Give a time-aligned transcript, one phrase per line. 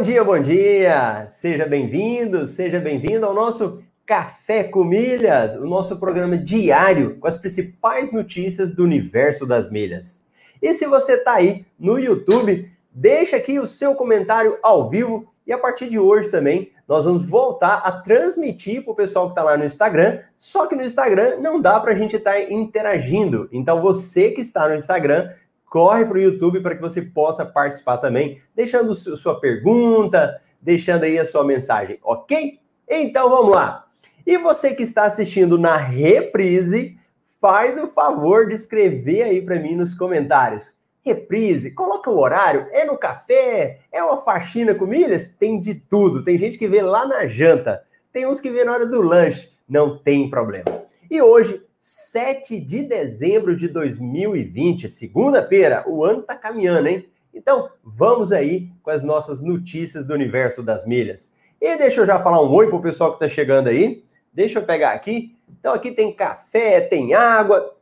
[0.00, 1.26] Bom dia, bom dia!
[1.28, 7.36] Seja bem-vindo, seja bem-vindo ao nosso Café com Milhas, o nosso programa diário com as
[7.36, 10.24] principais notícias do universo das milhas.
[10.62, 15.52] E se você está aí no YouTube, deixa aqui o seu comentário ao vivo e
[15.52, 19.42] a partir de hoje também nós vamos voltar a transmitir para o pessoal que está
[19.42, 23.50] lá no Instagram, só que no Instagram não dá para a gente estar tá interagindo.
[23.52, 25.30] Então você que está no Instagram,
[25.70, 31.16] corre para o YouTube para que você possa participar também, deixando sua pergunta, deixando aí
[31.16, 32.58] a sua mensagem, ok?
[32.88, 33.86] Então vamos lá.
[34.26, 36.98] E você que está assistindo na reprise,
[37.40, 40.74] faz o favor de escrever aí para mim nos comentários.
[41.02, 45.30] Reprise, coloca o horário, é no café, é uma faxina com milhas?
[45.30, 46.24] Tem de tudo.
[46.24, 49.50] Tem gente que vê lá na janta, tem uns que vê na hora do lanche,
[49.68, 50.82] não tem problema.
[51.08, 57.10] E hoje, 7 de dezembro de 2020, segunda-feira, o ano tá caminhando, hein?
[57.34, 61.32] Então, vamos aí com as nossas notícias do universo das milhas.
[61.60, 64.04] E deixa eu já falar um oi pro pessoal que tá chegando aí.
[64.32, 65.36] Deixa eu pegar aqui.
[65.58, 67.76] Então, aqui tem café, tem água,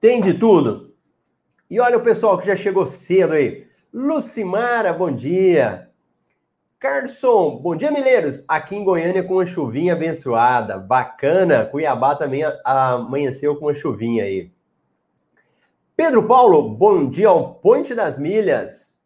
[0.00, 0.96] tem de tudo.
[1.70, 3.68] E olha o pessoal que já chegou cedo aí.
[3.94, 5.85] Lucimara, bom dia.
[6.78, 8.44] Carson, bom dia, Mileiros.
[8.46, 10.76] Aqui em Goiânia com uma chuvinha abençoada.
[10.76, 11.64] Bacana.
[11.64, 14.52] Cuiabá também amanheceu com uma chuvinha aí.
[15.96, 18.98] Pedro Paulo, bom dia ao Ponte das Milhas.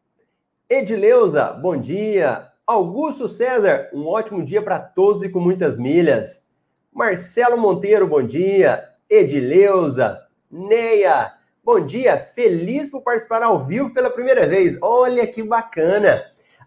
[0.68, 2.48] Edileuza, bom dia.
[2.66, 6.48] Augusto César, um ótimo dia para todos e com muitas milhas.
[6.92, 8.84] Marcelo Monteiro, bom dia.
[9.08, 10.18] Edileuza,
[10.50, 12.18] Neia, bom dia.
[12.18, 14.76] Feliz por participar ao vivo pela primeira vez.
[14.82, 16.20] Olha que bacana.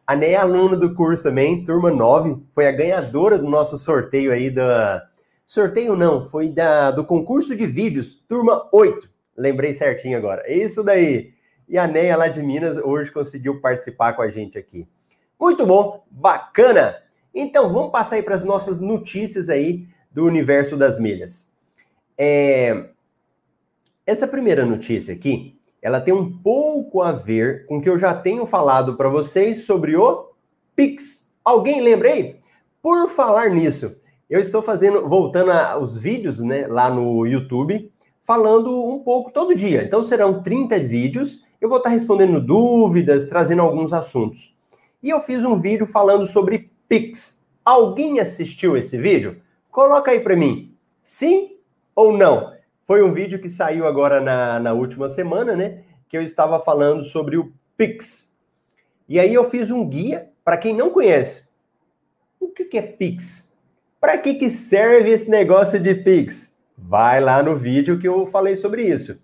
[0.05, 4.33] A Neia é aluna do curso também, turma 9, foi a ganhadora do nosso sorteio
[4.33, 5.07] aí da
[5.45, 9.09] sorteio não, foi da do concurso de vídeos, turma 8.
[9.37, 10.43] Lembrei certinho agora.
[10.45, 11.33] É isso daí.
[11.67, 14.87] E a Neia lá de Minas hoje conseguiu participar com a gente aqui.
[15.39, 16.97] Muito bom, bacana.
[17.33, 21.51] Então vamos passar aí para as nossas notícias aí do universo das milhas.
[22.17, 22.89] É...
[24.05, 28.13] Essa primeira notícia aqui, ela tem um pouco a ver com o que eu já
[28.13, 30.29] tenho falado para vocês sobre o
[30.77, 31.29] Pix.
[31.43, 32.39] Alguém lembrei?
[32.81, 33.93] Por falar nisso,
[34.29, 39.83] eu estou fazendo, voltando aos vídeos, né, lá no YouTube, falando um pouco todo dia.
[39.83, 44.55] Então serão 30 vídeos, eu vou estar respondendo dúvidas, trazendo alguns assuntos.
[45.01, 47.43] E eu fiz um vídeo falando sobre Pix.
[47.65, 49.41] Alguém assistiu esse vídeo?
[49.69, 50.73] Coloca aí para mim.
[51.01, 51.57] Sim
[51.93, 52.53] ou não?
[52.93, 55.79] Foi um vídeo que saiu agora na, na última semana, né?
[56.07, 58.37] Que eu estava falando sobre o Pix.
[59.09, 61.49] E aí eu fiz um guia para quem não conhece.
[62.39, 63.51] O que, que é Pix?
[63.99, 66.59] Para que, que serve esse negócio de Pix?
[66.77, 69.19] Vai lá no vídeo que eu falei sobre isso.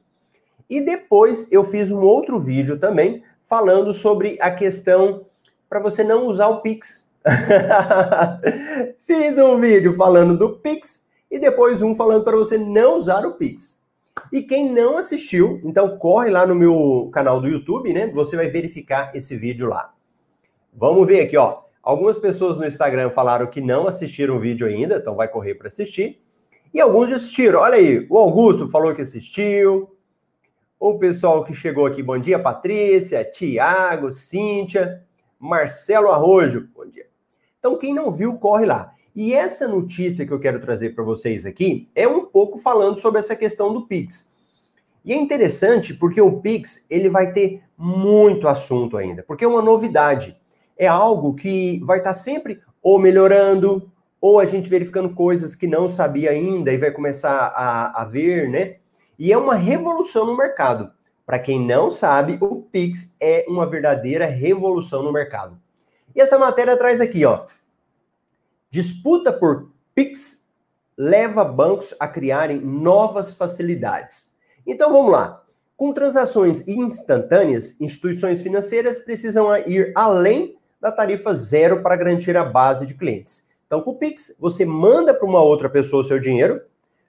[0.68, 5.28] E depois eu fiz um outro vídeo também falando sobre a questão
[5.69, 7.07] para você não usar o Pix.
[9.06, 13.34] Fiz um vídeo falando do Pix e depois um falando para você não usar o
[13.34, 13.81] Pix.
[14.31, 18.07] E quem não assistiu, então corre lá no meu canal do YouTube, né?
[18.07, 19.94] Você vai verificar esse vídeo lá.
[20.73, 21.62] Vamos ver aqui, ó.
[21.81, 25.68] Algumas pessoas no Instagram falaram que não assistiram o vídeo ainda, então vai correr para
[25.68, 26.22] assistir.
[26.73, 27.62] E alguns assistiram.
[27.62, 29.89] Olha aí, o Augusto falou que assistiu.
[30.79, 35.03] O pessoal que chegou aqui, bom dia, Patrícia, Tiago, Cíntia.
[35.39, 36.68] Marcelo Arrojo.
[36.75, 37.07] Bom dia.
[37.57, 38.94] Então, quem não viu, corre lá.
[39.15, 43.19] E essa notícia que eu quero trazer para vocês aqui é um pouco falando sobre
[43.19, 44.33] essa questão do Pix.
[45.03, 49.61] E é interessante porque o Pix ele vai ter muito assunto ainda, porque é uma
[49.61, 50.37] novidade.
[50.77, 55.67] É algo que vai estar tá sempre ou melhorando, ou a gente verificando coisas que
[55.67, 58.75] não sabia ainda e vai começar a, a ver, né?
[59.17, 60.91] E é uma revolução no mercado.
[61.25, 65.57] Para quem não sabe, o Pix é uma verdadeira revolução no mercado.
[66.15, 67.45] E essa matéria traz aqui, ó.
[68.71, 70.48] Disputa por Pix
[70.95, 74.38] leva bancos a criarem novas facilidades.
[74.66, 75.44] Então vamos lá.
[75.75, 82.86] Com transações instantâneas, instituições financeiras precisam ir além da tarifa zero para garantir a base
[82.86, 83.48] de clientes.
[83.66, 86.62] Então, com o Pix, você manda para uma outra pessoa o seu dinheiro,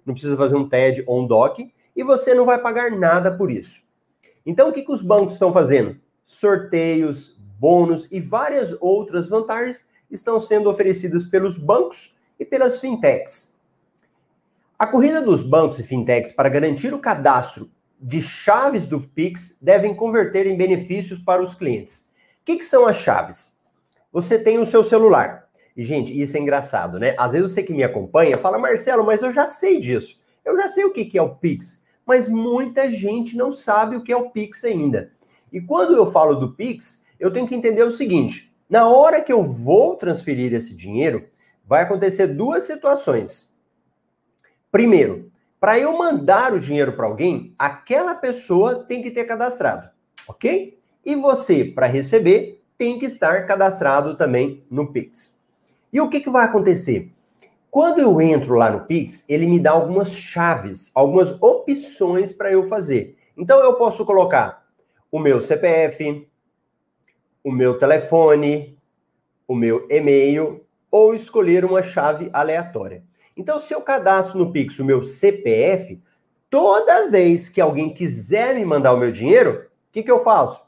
[0.05, 3.51] não precisa fazer um TED ou um DOC, e você não vai pagar nada por
[3.51, 3.83] isso.
[4.47, 5.99] Então, o que, que os bancos estão fazendo?
[6.25, 13.59] Sorteios, bônus e várias outras vantagens estão sendo oferecidas pelos bancos e pelas fintechs.
[14.79, 17.71] A corrida dos bancos e fintechs para garantir o cadastro
[18.01, 22.11] de chaves do Pix devem converter em benefícios para os clientes.
[22.41, 23.59] O que, que são as chaves?
[24.13, 25.49] Você tem o seu celular.
[25.77, 27.15] E, gente, isso é engraçado, né?
[27.19, 30.19] Às vezes você que me acompanha fala, Marcelo, mas eu já sei disso.
[30.45, 31.81] Eu já sei o que, que é o Pix
[32.11, 35.13] mas muita gente não sabe o que é o Pix ainda.
[35.53, 39.33] E quando eu falo do Pix, eu tenho que entender o seguinte: na hora que
[39.33, 41.27] eu vou transferir esse dinheiro,
[41.67, 43.53] vai acontecer duas situações.
[44.71, 49.91] Primeiro, para eu mandar o dinheiro para alguém, aquela pessoa tem que ter cadastrado,
[50.27, 50.79] ok?
[51.05, 55.43] E você, para receber, tem que estar cadastrado também no Pix.
[55.93, 57.13] E o que, que vai acontecer?
[57.71, 62.65] Quando eu entro lá no Pix, ele me dá algumas chaves, algumas opções para eu
[62.69, 63.17] fazer.
[63.37, 64.65] Então eu posso colocar
[65.11, 66.30] o meu CPF,
[67.43, 68.77] o meu telefone,
[69.47, 73.05] o meu e-mail ou escolher uma chave aleatória.
[73.37, 76.01] Então, se eu cadastro no Pix o meu CPF,
[76.49, 80.63] toda vez que alguém quiser me mandar o meu dinheiro, o que, que eu faço?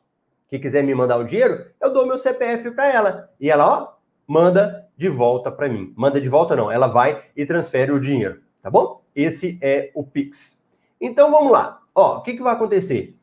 [0.48, 3.30] Que quiser me mandar o dinheiro, eu dou meu CPF para ela.
[3.40, 3.92] E ela, ó,
[4.26, 5.92] manda de volta para mim.
[5.96, 9.02] Manda de volta não, ela vai e transfere o dinheiro, tá bom?
[9.14, 10.64] Esse é o Pix.
[11.00, 11.82] Então vamos lá.
[11.94, 13.16] Ó, o que, que vai acontecer?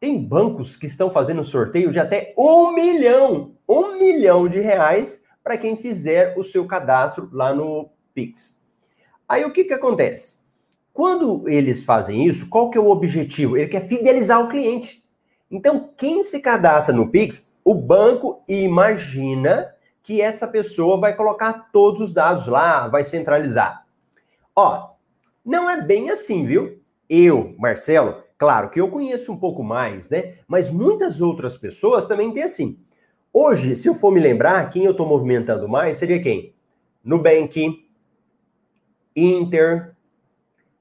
[0.00, 5.58] Tem bancos que estão fazendo sorteio de até um milhão, um milhão de reais para
[5.58, 8.62] quem fizer o seu cadastro lá no Pix.
[9.28, 10.38] Aí o que, que acontece?
[10.90, 13.58] Quando eles fazem isso, qual que é o objetivo?
[13.58, 15.04] Ele quer fidelizar o cliente.
[15.50, 22.00] Então, quem se cadastra no Pix, o banco imagina que essa pessoa vai colocar todos
[22.00, 23.84] os dados lá, vai centralizar.
[24.56, 24.90] Ó,
[25.44, 26.80] não é bem assim, viu?
[27.08, 30.38] Eu, Marcelo, Claro que eu conheço um pouco mais, né?
[30.48, 32.78] Mas muitas outras pessoas também têm assim.
[33.30, 36.54] Hoje, se eu for me lembrar, quem eu estou movimentando mais seria quem?
[37.04, 37.86] Nubank,
[39.14, 39.94] Inter,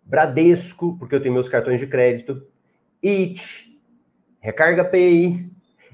[0.05, 2.41] Bradesco, porque eu tenho meus cartões de crédito,
[3.03, 3.77] It,
[4.39, 5.51] Recarga Pay.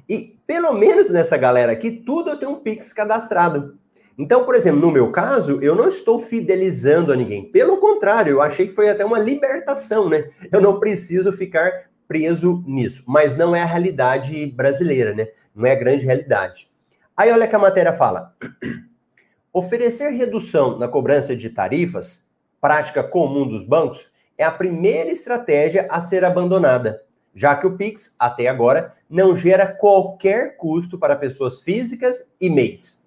[0.07, 3.79] E pelo menos nessa galera aqui, tudo eu tenho um Pix cadastrado.
[4.17, 7.51] Então, por exemplo, no meu caso, eu não estou fidelizando a ninguém.
[7.51, 10.29] Pelo contrário, eu achei que foi até uma libertação, né?
[10.49, 13.03] Eu não preciso ficar preso nisso.
[13.05, 15.27] Mas não é a realidade brasileira, né?
[15.53, 16.69] Não é a grande realidade.
[17.15, 18.33] Aí olha que a matéria fala.
[19.51, 22.29] Oferecer redução na cobrança de tarifas,
[22.61, 27.03] prática comum dos bancos, é a primeira estratégia a ser abandonada,
[27.33, 33.04] já que o Pix, até agora, não gera qualquer custo para pessoas físicas e MEIs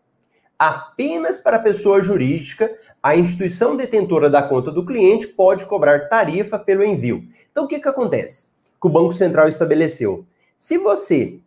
[0.59, 2.71] apenas para a pessoa jurídica,
[3.03, 7.29] a instituição detentora da conta do cliente pode cobrar tarifa pelo envio.
[7.51, 8.49] Então, o que, que acontece?
[8.81, 10.27] Que o Banco Central estabeleceu.
[10.57, 11.39] Se você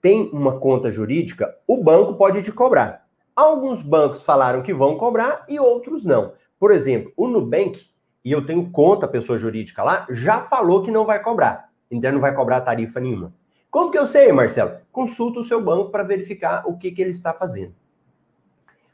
[0.00, 3.06] tem uma conta jurídica, o banco pode te cobrar.
[3.34, 6.32] Alguns bancos falaram que vão cobrar e outros não.
[6.58, 7.80] Por exemplo, o Nubank,
[8.24, 11.70] e eu tenho conta pessoa jurídica lá, já falou que não vai cobrar.
[11.90, 13.32] Então não vai cobrar tarifa nenhuma.
[13.70, 14.78] Como que eu sei, Marcelo?
[14.92, 17.74] Consulta o seu banco para verificar o que, que ele está fazendo.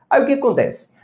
[0.08, 0.94] Aí o que acontece?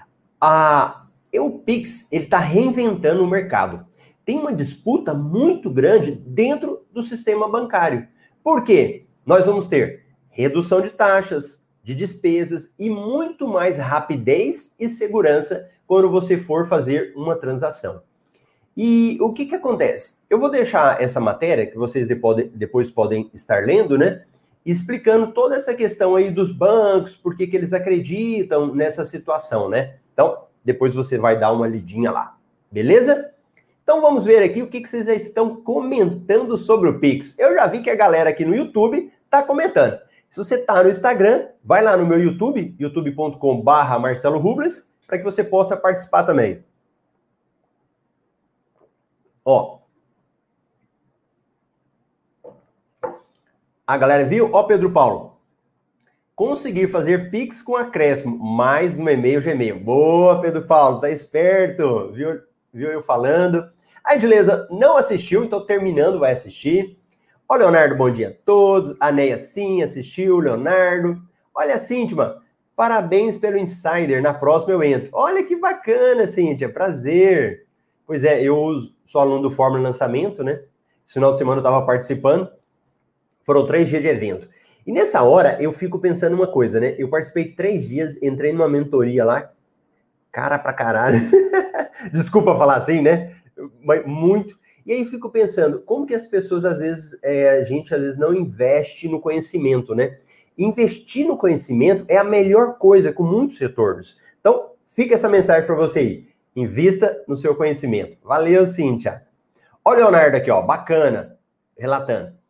[0.40, 3.86] A, o Pix ele está reinventando o mercado.
[4.24, 8.06] Tem uma disputa muito grande dentro do sistema bancário.
[8.42, 9.06] Por quê?
[9.26, 16.10] Nós vamos ter redução de taxas, de despesas e muito mais rapidez e segurança quando
[16.10, 18.02] você for fazer uma transação.
[18.76, 20.20] E o que, que acontece?
[20.30, 22.08] Eu vou deixar essa matéria, que vocês
[22.54, 24.24] depois podem estar lendo, né?
[24.64, 29.96] Explicando toda essa questão aí dos bancos, por que, eles acreditam nessa situação, né?
[30.12, 32.36] Então, depois você vai dar uma lidinha lá,
[32.70, 33.32] beleza?
[33.82, 37.36] Então vamos ver aqui o que, que vocês já estão comentando sobre o Pix.
[37.38, 39.98] Eu já vi que a galera aqui no YouTube está comentando.
[40.30, 45.24] Se você está no Instagram, vai lá no meu YouTube, youtube.com/barra Marcelo Rubles, para que
[45.24, 46.64] você possa participar também.
[49.44, 49.80] Ó,
[53.86, 54.48] A galera viu?
[54.52, 55.40] Ó, Pedro Paulo.
[56.36, 59.78] Conseguir fazer Pix com acréscimo, mais no e-mail Gmail.
[59.80, 62.12] Boa, Pedro Paulo, tá esperto.
[62.12, 62.40] Viu,
[62.72, 63.68] viu eu falando?
[64.04, 66.96] A Edileza não assistiu, então terminando vai assistir.
[67.48, 68.96] Ó, Leonardo, bom dia a todos.
[69.00, 71.20] A Neia sim assistiu, Leonardo.
[71.52, 72.36] Olha, Cíntia,
[72.76, 74.22] parabéns pelo Insider.
[74.22, 75.10] Na próxima eu entro.
[75.12, 77.66] Olha que bacana, Cíntia, prazer.
[78.06, 80.62] Pois é, eu sou aluno do Fórmula Lançamento, né?
[81.04, 82.48] Esse final de semana eu estava participando.
[83.44, 84.48] Foram três dias de evento.
[84.86, 86.94] E nessa hora eu fico pensando uma coisa, né?
[86.98, 89.52] Eu participei três dias, entrei numa mentoria lá,
[90.30, 91.20] cara pra caralho.
[92.12, 93.36] Desculpa falar assim, né?
[93.84, 94.58] Mas muito.
[94.84, 98.18] E aí fico pensando, como que as pessoas, às vezes, é, a gente às vezes
[98.18, 100.18] não investe no conhecimento, né?
[100.58, 104.18] Investir no conhecimento é a melhor coisa, com muitos retornos.
[104.40, 106.28] Então, fica essa mensagem para você aí.
[106.54, 108.18] Invista no seu conhecimento.
[108.22, 109.22] Valeu, Cíntia.
[109.84, 111.38] Olha o Leonardo aqui, ó, bacana,
[111.78, 112.41] relatando.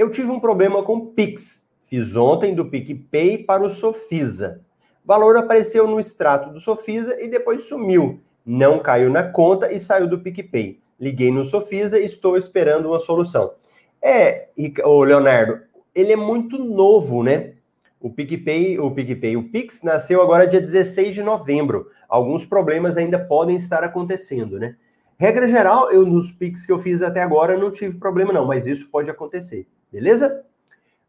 [0.00, 1.68] Eu tive um problema com Pix.
[1.82, 4.62] Fiz ontem do PicPay para o Sofisa.
[5.04, 8.18] Valor apareceu no extrato do Sofisa e depois sumiu.
[8.42, 10.80] Não caiu na conta e saiu do PicPay.
[10.98, 13.52] Liguei no Sofisa e estou esperando uma solução.
[14.00, 14.48] É,
[14.86, 15.60] o Leonardo,
[15.94, 17.56] ele é muito novo, né?
[18.00, 21.90] O PicPay, o PicPay, o Pix nasceu agora dia 16 de novembro.
[22.08, 24.76] Alguns problemas ainda podem estar acontecendo, né?
[25.18, 28.66] Regra geral, eu nos Pix que eu fiz até agora não tive problema não, mas
[28.66, 30.44] isso pode acontecer, beleza?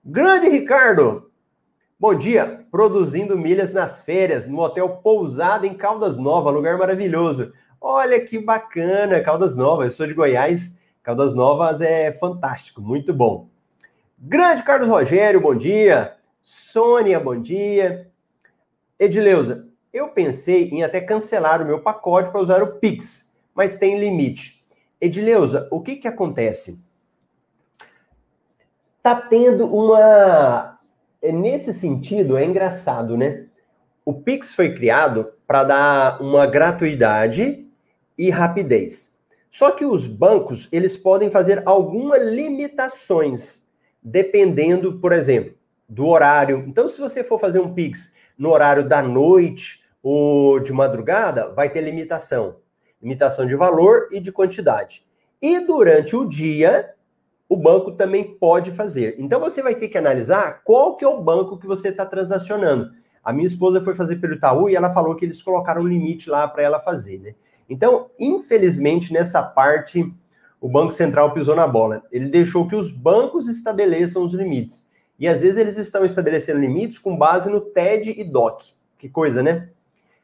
[0.03, 1.29] Grande Ricardo,
[1.99, 2.65] bom dia.
[2.71, 7.53] Produzindo milhas nas férias no Hotel Pousada em Caldas Novas, lugar maravilhoso.
[7.79, 9.85] Olha que bacana, Caldas Novas.
[9.85, 10.77] Eu sou de Goiás.
[11.03, 13.47] Caldas Novas é fantástico, muito bom.
[14.17, 16.15] Grande Carlos Rogério, bom dia.
[16.41, 18.09] Sônia, bom dia.
[18.99, 23.99] Edileuza, eu pensei em até cancelar o meu pacote para usar o Pix, mas tem
[23.99, 24.63] limite.
[24.99, 26.83] Edileuza, o que que acontece?
[29.01, 30.79] Tá tendo uma.
[31.21, 33.45] É, nesse sentido, é engraçado, né?
[34.05, 37.67] O Pix foi criado para dar uma gratuidade
[38.17, 39.17] e rapidez.
[39.49, 43.67] Só que os bancos, eles podem fazer algumas limitações,
[44.01, 45.55] dependendo, por exemplo,
[45.89, 46.63] do horário.
[46.67, 51.69] Então, se você for fazer um Pix no horário da noite ou de madrugada, vai
[51.69, 52.57] ter limitação.
[53.01, 55.03] Limitação de valor e de quantidade.
[55.41, 56.93] E durante o dia,
[57.51, 59.17] o banco também pode fazer.
[59.19, 62.93] Então você vai ter que analisar qual que é o banco que você está transacionando.
[63.21, 66.29] A minha esposa foi fazer pelo Itaú e ela falou que eles colocaram um limite
[66.29, 67.35] lá para ela fazer, né?
[67.69, 70.09] Então, infelizmente, nessa parte,
[70.61, 72.03] o Banco Central pisou na bola.
[72.09, 74.87] Ele deixou que os bancos estabeleçam os limites.
[75.19, 78.63] E às vezes eles estão estabelecendo limites com base no TED e DOC.
[78.97, 79.67] Que coisa, né?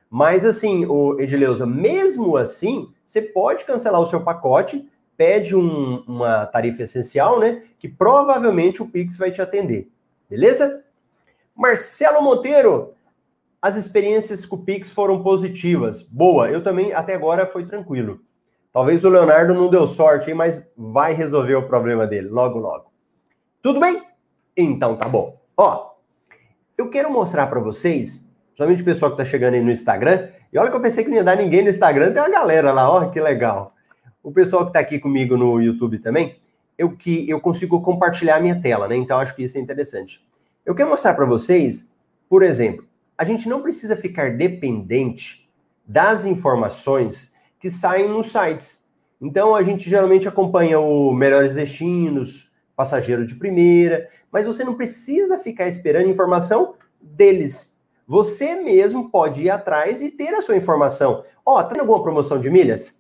[0.10, 6.45] Mas assim, o Edileuza, mesmo assim, você pode cancelar o seu pacote pede um, uma
[6.45, 7.63] tarifa essencial, né?
[7.79, 9.89] Que provavelmente o Pix vai te atender.
[10.29, 10.83] Beleza?
[11.55, 12.93] Marcelo Monteiro,
[13.59, 16.03] as experiências com o Pix foram positivas.
[16.03, 18.21] Boa, eu também até agora foi tranquilo.
[18.71, 22.91] Talvez o Leonardo não deu sorte, mas vai resolver o problema dele logo, logo.
[23.59, 24.03] Tudo bem?
[24.55, 25.41] Então tá bom.
[25.57, 25.93] Ó,
[26.77, 30.59] eu quero mostrar para vocês, somente o pessoal que tá chegando aí no Instagram, e
[30.59, 32.88] olha que eu pensei que não ia dar ninguém no Instagram, tem uma galera lá,
[32.88, 33.75] ó, que legal
[34.27, 36.36] o pessoal que está aqui comigo no YouTube também,
[36.77, 38.93] eu que eu consigo compartilhar a minha tela, né?
[38.98, 40.22] Então acho que isso é interessante.
[40.65, 41.89] Eu quero mostrar para vocês,
[42.27, 42.86] por exemplo,
[43.17, 45.50] a gente não precisa ficar dependente
[45.88, 48.86] das informações que saem nos sites.
[49.22, 55.38] Então a gente geralmente acompanha o melhores destinos, passageiro de primeira, mas você não precisa
[55.38, 57.77] ficar esperando informação deles.
[58.05, 61.24] Você mesmo pode ir atrás e ter a sua informação.
[61.46, 62.96] Ó, oh, tem alguma promoção de milhas?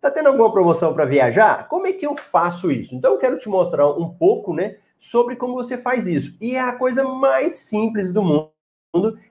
[0.00, 1.66] Tá tendo alguma promoção para viajar?
[1.68, 2.94] Como é que eu faço isso?
[2.94, 6.36] Então eu quero te mostrar um pouco, né, sobre como você faz isso.
[6.40, 8.52] E é a coisa mais simples do mundo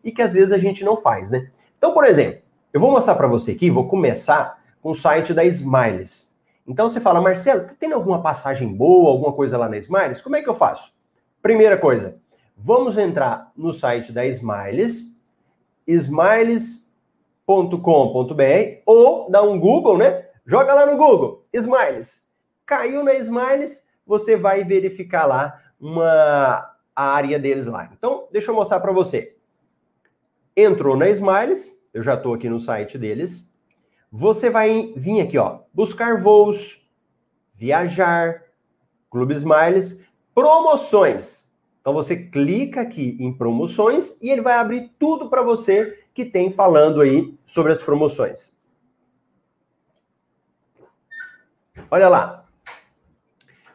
[0.04, 1.50] e que às vezes a gente não faz, né?
[1.78, 2.42] Então, por exemplo,
[2.74, 6.36] eu vou mostrar para você aqui, vou começar com o site da Smiles.
[6.68, 10.22] Então você fala, Marcelo, tá tendo alguma passagem boa, alguma coisa lá na Smiles?
[10.22, 10.92] Como é que eu faço?
[11.42, 12.20] Primeira coisa,
[12.58, 15.18] vamos entrar no site da Smiles,
[15.88, 16.84] smiles.com.br
[18.86, 20.27] ou dá um Google, né?
[20.50, 22.26] Joga lá no Google, Smiles.
[22.66, 27.90] Caiu na Smiles, você vai verificar lá uma área deles lá.
[27.92, 29.36] Então, deixa eu mostrar para você.
[30.56, 33.54] Entrou na Smiles, eu já estou aqui no site deles.
[34.10, 36.90] Você vai vir aqui, ó, buscar voos,
[37.54, 38.42] viajar,
[39.12, 40.02] Clube Smiles,
[40.34, 41.52] promoções.
[41.82, 46.52] Então você clica aqui em promoções e ele vai abrir tudo para você que tem
[46.52, 48.57] falando aí sobre as promoções.
[51.90, 52.46] Olha lá.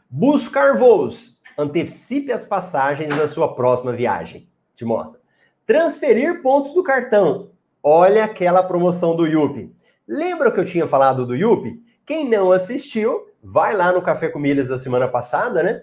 [0.08, 1.40] Buscar voos.
[1.56, 4.48] Antecipe as passagens da sua próxima viagem.
[4.76, 5.20] Te mostra.
[5.66, 7.52] Transferir pontos do cartão.
[7.82, 9.74] Olha aquela promoção do Yupi.
[10.06, 11.82] Lembra que eu tinha falado do Yupi?
[12.04, 15.82] Quem não assistiu, vai lá no Café com Milhas da semana passada, né?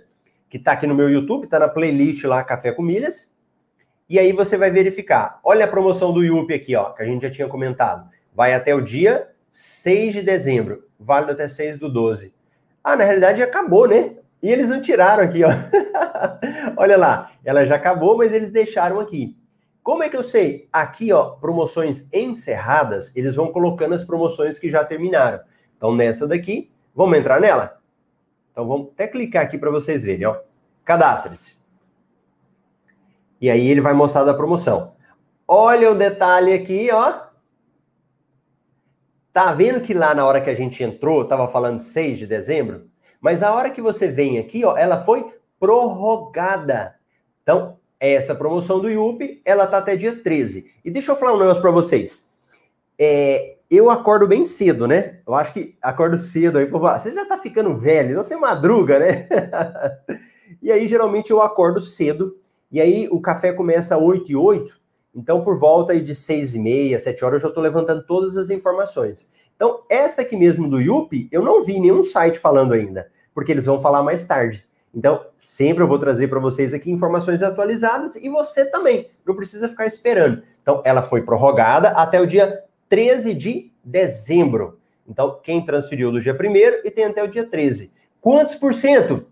[0.50, 3.36] Que tá aqui no meu YouTube, tá na playlist lá Café com Milhas.
[4.07, 5.39] E aí você vai verificar.
[5.43, 8.09] Olha a promoção do Yupi aqui, ó, que a gente já tinha comentado.
[8.36, 12.34] Vai até o dia 6 de dezembro, válido até 6 do 12.
[12.84, 14.15] Ah, na realidade acabou, né?
[14.41, 15.50] E eles não tiraram aqui, ó.
[16.77, 19.36] Olha lá, ela já acabou, mas eles deixaram aqui.
[19.84, 20.68] Como é que eu sei?
[20.72, 25.39] Aqui, ó, promoções encerradas, eles vão colocando as promoções que já terminaram.
[25.75, 27.79] Então, nessa daqui, vamos entrar nela?
[28.51, 30.38] Então, vamos até clicar aqui para vocês verem, ó.
[30.86, 31.58] Cadastre-se.
[33.41, 34.94] E aí ele vai mostrar da promoção.
[35.48, 37.28] Olha o detalhe aqui, ó.
[39.31, 42.88] Tá vendo que lá na hora que a gente entrou, tava falando 6 de dezembro?
[43.21, 46.95] Mas a hora que você vem aqui, ó, ela foi prorrogada.
[47.43, 50.71] Então, essa promoção do IUP, ela tá até dia 13.
[50.83, 52.29] E deixa eu falar um negócio para vocês.
[52.98, 55.19] É, eu acordo bem cedo, né?
[55.27, 59.27] Eu acho que acordo cedo aí, você já tá ficando velho, você madruga, né?
[60.62, 62.38] e aí, geralmente, eu acordo cedo
[62.71, 64.78] E aí o café começa às 8 e 8,
[65.16, 68.38] então por volta aí de 6 e meia, 7 horas eu já estou levantando todas
[68.38, 69.30] as informações.
[69.56, 73.66] Então, essa aqui mesmo do Yupi, eu não vi nenhum site falando ainda, porque eles
[73.66, 74.66] vão falar mais tarde.
[74.94, 79.68] Então, sempre eu vou trazer para vocês aqui informações atualizadas e você também, não precisa
[79.68, 80.44] ficar esperando.
[80.62, 84.80] Então, ela foi prorrogada até o dia 13 de dezembro.
[85.08, 87.92] Então, quem transferiu do dia 1 e tem até o dia 13.
[88.22, 89.25] Quantos por cento?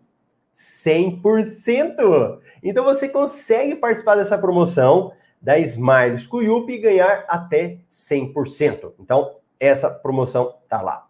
[0.54, 2.40] 100%!
[2.64, 8.94] Então, você consegue participar dessa promoção da Smiles Cuyup e ganhar até 100%.
[9.00, 11.08] Então, essa promoção tá lá.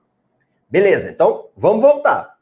[0.69, 2.37] Beleza, então vamos voltar.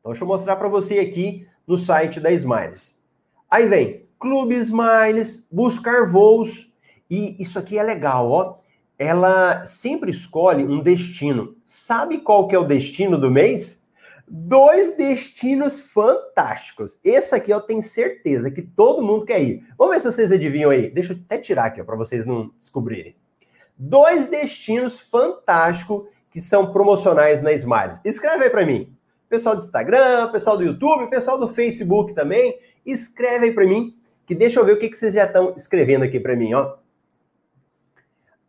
[0.00, 3.02] Então, deixa eu mostrar para você aqui no site da Smiles.
[3.48, 6.72] Aí vem Clube Smiles, buscar voos.
[7.10, 8.58] E isso aqui é legal, ó.
[8.98, 11.56] Ela sempre escolhe um destino.
[11.64, 13.81] Sabe qual que é o destino do mês?
[14.28, 16.98] Dois destinos fantásticos.
[17.04, 19.66] Esse aqui eu tenho certeza que todo mundo quer ir.
[19.76, 20.90] Vamos ver se vocês adivinham aí.
[20.90, 23.14] Deixa eu até tirar aqui, para vocês não descobrirem
[23.82, 28.00] dois destinos fantásticos que são promocionais na Smiles.
[28.04, 28.94] Escreve aí para mim.
[29.28, 34.34] Pessoal do Instagram, pessoal do YouTube, pessoal do Facebook também, escreve aí para mim, que
[34.34, 36.76] deixa eu ver o que, que vocês já estão escrevendo aqui para mim, ó.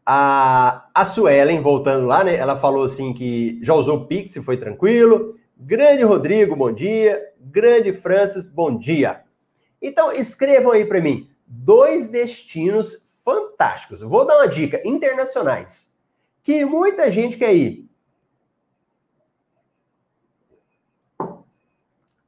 [0.06, 2.36] A, a Suelen, voltando lá, né?
[2.36, 5.38] Ela falou assim que já usou o Pix e foi tranquilo.
[5.58, 7.34] Grande Rodrigo, bom dia.
[7.40, 9.24] Grande Francis, bom dia.
[9.82, 11.30] Então, escrevam aí para mim.
[11.46, 14.02] Dois destinos fantásticos.
[14.02, 15.94] Vou dar uma dica: internacionais.
[16.42, 17.90] Que muita gente quer ir.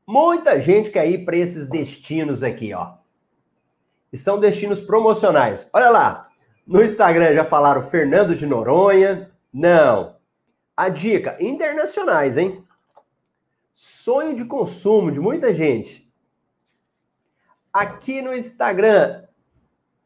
[0.08, 2.94] Muita gente quer ir para esses destinos aqui, ó.
[4.14, 5.70] E são destinos promocionais.
[5.74, 6.30] Olha lá.
[6.66, 9.32] No Instagram já falaram Fernando de Noronha.
[9.52, 10.16] Não.
[10.78, 12.65] A dica: internacionais, hein?
[13.76, 16.10] Sonho de consumo de muita gente.
[17.74, 19.26] Aqui no Instagram,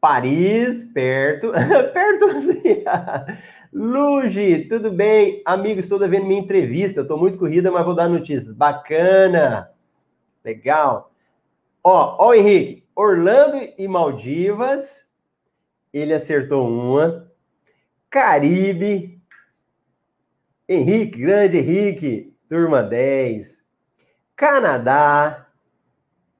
[0.00, 1.52] Paris, perto,
[1.94, 2.62] perto assim.
[3.72, 5.40] Luge, tudo bem?
[5.44, 7.02] Amigo, estou devendo minha entrevista.
[7.02, 8.52] Estou muito corrida, mas vou dar notícias.
[8.52, 9.70] Bacana.
[10.44, 11.12] Legal.
[11.84, 12.84] Ó, ó, Henrique.
[12.96, 15.12] Orlando e Maldivas.
[15.92, 17.30] Ele acertou uma.
[18.10, 19.22] Caribe.
[20.68, 22.36] Henrique, grande Henrique.
[22.48, 23.59] Turma 10.
[24.40, 25.46] Canadá.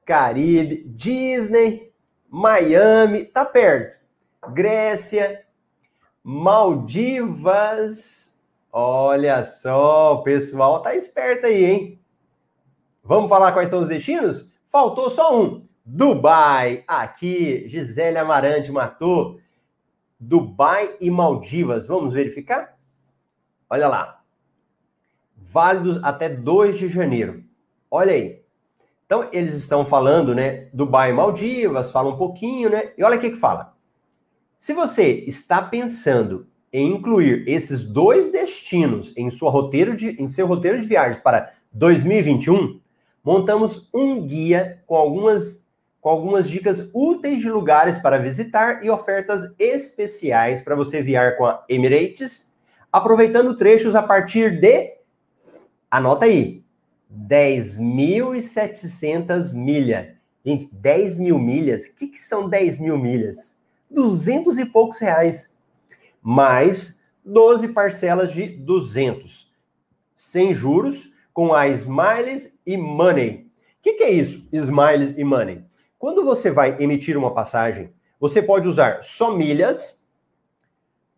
[0.07, 0.85] Caribe.
[0.89, 1.93] Disney.
[2.31, 4.01] Miami, tá perto.
[4.55, 5.45] Grécia,
[6.25, 7.61] Maldivas.
[8.73, 12.01] Olha só, o pessoal tá esperto aí, hein?
[13.05, 14.51] Vamos falar quais são os destinos?
[14.67, 15.69] Faltou só um.
[15.85, 16.83] Dubai.
[16.89, 19.39] Aqui, Gisele Amarante matou.
[20.19, 21.87] Dubai e Maldivas.
[21.87, 22.79] Vamos verificar?
[23.69, 24.23] Olha lá.
[25.37, 27.50] Válidos até 2 de janeiro.
[27.91, 28.41] Olha aí.
[29.05, 32.93] Então, eles estão falando, né, Dubai e Maldivas, fala um pouquinho, né?
[32.97, 33.75] E olha o que que fala.
[34.57, 40.47] Se você está pensando em incluir esses dois destinos em, sua roteiro de, em seu
[40.47, 42.81] roteiro de viagens para 2021,
[43.25, 45.67] montamos um guia com algumas,
[46.01, 51.47] com algumas dicas úteis de lugares para visitar e ofertas especiais para você viajar com
[51.47, 52.53] a Emirates,
[52.93, 54.95] aproveitando trechos a partir de.
[55.91, 56.63] Anota aí,
[57.11, 60.21] 10.700 milhas.
[60.45, 61.87] Gente, 10 mil milhas?
[61.87, 63.59] O que, que são 10 mil milhas?
[63.91, 65.55] 200 e poucos reais.
[66.23, 69.51] Mais 12 parcelas de 200.
[70.15, 73.51] Sem juros, com a Smiles e Money.
[73.79, 75.65] O que, que é isso, Smiles e Money?
[75.99, 80.07] Quando você vai emitir uma passagem, você pode usar só milhas,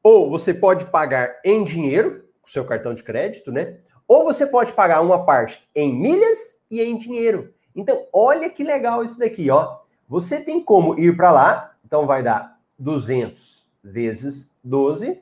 [0.03, 3.79] ou você pode pagar em dinheiro, com seu cartão de crédito, né?
[4.13, 7.55] Ou você pode pagar uma parte em milhas e em dinheiro.
[7.75, 9.79] Então, olha que legal isso daqui, ó.
[10.07, 15.19] Você tem como ir para lá, então vai dar 200 vezes 12,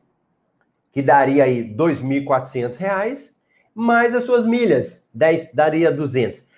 [0.90, 3.36] que daria aí R$ 2.400,
[3.72, 6.48] mais as suas milhas, 10 daria 200.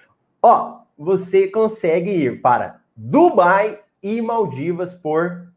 [0.41, 5.53] Ó, você consegue ir para Dubai e Maldivas por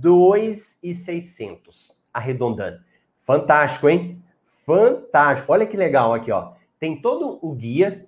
[0.00, 2.80] 2.600, arredondando.
[3.26, 4.24] Fantástico, hein?
[4.68, 5.50] Fantástico.
[5.50, 6.52] Olha que legal aqui, ó.
[6.78, 8.06] Tem todo o guia.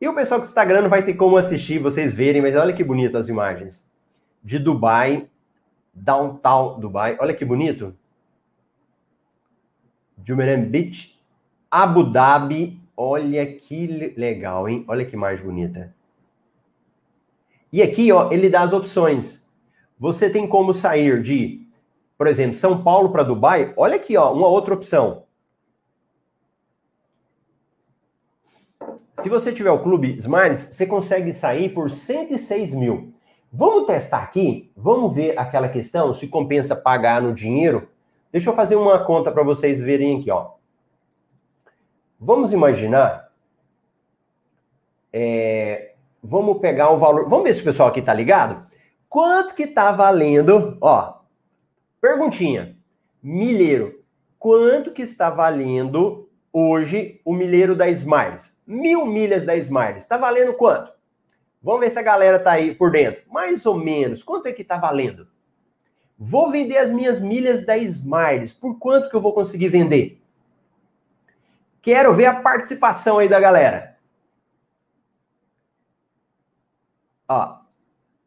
[0.00, 2.72] E o pessoal que está Instagram não vai ter como assistir, vocês verem, mas olha
[2.72, 3.90] que bonito as imagens.
[4.40, 5.28] De Dubai,
[5.92, 7.16] downtown Dubai.
[7.18, 7.92] Olha que bonito.
[10.24, 11.20] Jumeirah Beach,
[11.68, 12.80] Abu Dhabi.
[12.96, 14.84] Olha que legal, hein?
[14.86, 15.92] Olha que imagem bonita.
[17.72, 19.50] E aqui, ó, ele dá as opções.
[19.98, 21.66] Você tem como sair de,
[22.16, 23.74] por exemplo, São Paulo para Dubai.
[23.76, 25.23] Olha aqui, ó, uma outra opção.
[29.14, 33.14] Se você tiver o Clube Smiles, você consegue sair por 106 mil.
[33.52, 34.72] Vamos testar aqui?
[34.76, 37.88] Vamos ver aquela questão, se compensa pagar no dinheiro?
[38.32, 40.54] Deixa eu fazer uma conta para vocês verem aqui, ó.
[42.18, 43.30] Vamos imaginar.
[45.12, 47.28] É, vamos pegar o valor.
[47.28, 48.66] Vamos ver se o pessoal aqui tá ligado?
[49.08, 50.76] Quanto que tá valendo?
[50.80, 51.20] Ó,
[52.00, 52.76] perguntinha.
[53.22, 54.02] Milheiro.
[54.40, 56.23] Quanto que está valendo
[56.54, 58.56] hoje o milheiro da Smiles?
[58.64, 60.02] Mil milhas da Smiles.
[60.02, 60.92] Está valendo quanto?
[61.60, 63.24] Vamos ver se a galera tá aí por dentro.
[63.28, 64.22] Mais ou menos.
[64.22, 65.26] Quanto é que tá valendo?
[66.16, 68.52] Vou vender as minhas milhas da Smiles.
[68.52, 70.22] Por quanto que eu vou conseguir vender?
[71.82, 73.98] Quero ver a participação aí da galera.
[77.28, 77.58] Ó,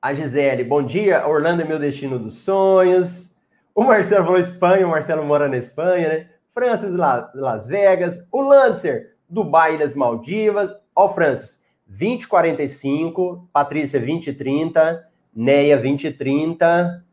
[0.01, 1.25] a Gisele, bom dia.
[1.25, 3.35] Orlando é meu destino dos sonhos.
[3.73, 6.29] O Marcelo falou Espanha, o Marcelo mora na Espanha, né?
[6.57, 6.95] Francis,
[7.35, 8.25] Las Vegas.
[8.31, 10.73] O Lancer, Dubai das Maldivas.
[10.95, 17.05] Ó, Francis, 2045, Patrícia 2030, Neia 2030.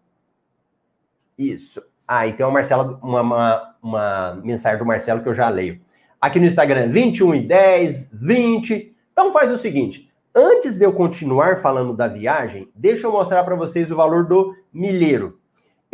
[1.38, 1.82] Isso.
[2.08, 2.60] Ah, e tem uma,
[3.02, 5.78] uma, uma, uma, mensagem do Marcelo que eu já leio.
[6.18, 8.96] Aqui no Instagram, 21 e 10, 20.
[9.12, 13.56] Então faz o seguinte: antes de eu continuar falando da viagem, deixa eu mostrar para
[13.56, 15.38] vocês o valor do milheiro.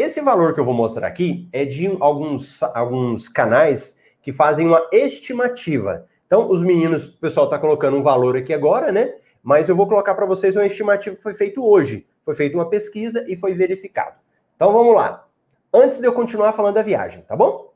[0.00, 4.88] Esse valor que eu vou mostrar aqui é de alguns, alguns canais que fazem uma
[4.90, 6.08] estimativa.
[6.26, 9.16] Então, os meninos, o pessoal está colocando um valor aqui agora, né?
[9.42, 12.06] Mas eu vou colocar para vocês uma estimativa que foi feito hoje.
[12.24, 14.16] Foi feita uma pesquisa e foi verificado.
[14.56, 15.28] Então, vamos lá.
[15.70, 17.70] Antes de eu continuar falando da viagem, tá bom?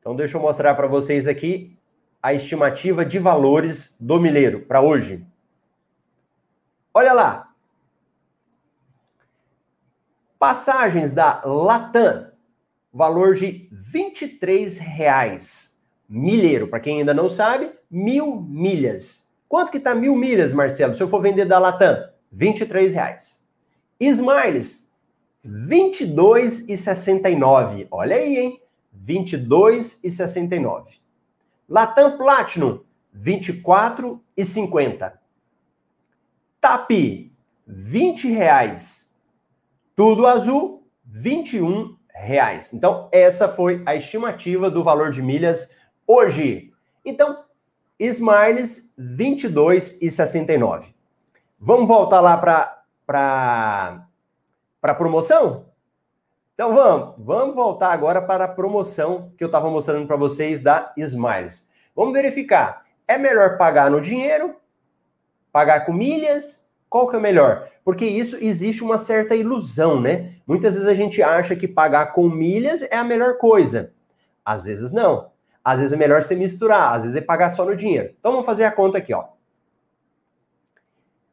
[0.00, 1.76] Então, deixa eu mostrar para vocês aqui
[2.22, 5.26] a estimativa de valores do milheiro para hoje.
[6.94, 7.53] Olha lá.
[10.46, 12.26] Passagens da Latam,
[12.92, 14.12] valor de R$
[14.78, 16.68] reais milheiro.
[16.68, 19.32] Para quem ainda não sabe, mil milhas.
[19.48, 20.94] Quanto que tá mil milhas, Marcelo?
[20.94, 21.96] Se eu for vender da Latam,
[22.30, 23.48] 23 reais.
[23.98, 24.90] Smiles,
[25.46, 27.88] 22,69.
[27.90, 28.60] Olha aí, hein?
[29.02, 30.98] 22,69.
[31.66, 32.80] Latam Platinum,
[33.18, 35.14] 24,50.
[36.60, 36.90] TAP,
[37.66, 39.03] 20 reais.
[39.96, 42.72] Tudo azul, 21 reais.
[42.72, 45.70] Então, essa foi a estimativa do valor de milhas
[46.06, 46.72] hoje.
[47.04, 47.44] Então,
[47.98, 50.94] Smiles 22 e 69.
[51.58, 54.06] Vamos voltar lá para para
[54.80, 55.66] para promoção?
[56.54, 60.92] Então vamos, vamos voltar agora para a promoção que eu estava mostrando para vocês da
[60.96, 61.68] Smiles.
[61.94, 62.84] Vamos verificar.
[63.06, 64.56] É melhor pagar no dinheiro?
[65.52, 66.68] Pagar com milhas?
[66.88, 67.68] Qual que é melhor?
[67.84, 70.36] Porque isso existe uma certa ilusão, né?
[70.46, 73.92] Muitas vezes a gente acha que pagar com milhas é a melhor coisa.
[74.44, 75.30] Às vezes não.
[75.62, 78.14] Às vezes é melhor você misturar, às vezes é pagar só no dinheiro.
[78.18, 79.26] Então vamos fazer a conta aqui, ó.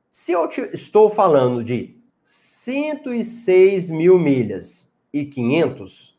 [0.09, 6.17] Se eu estou falando de 106 mil milhas e 500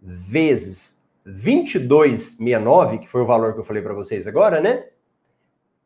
[0.00, 4.86] vezes 22,69, que foi o valor que eu falei para vocês agora, né?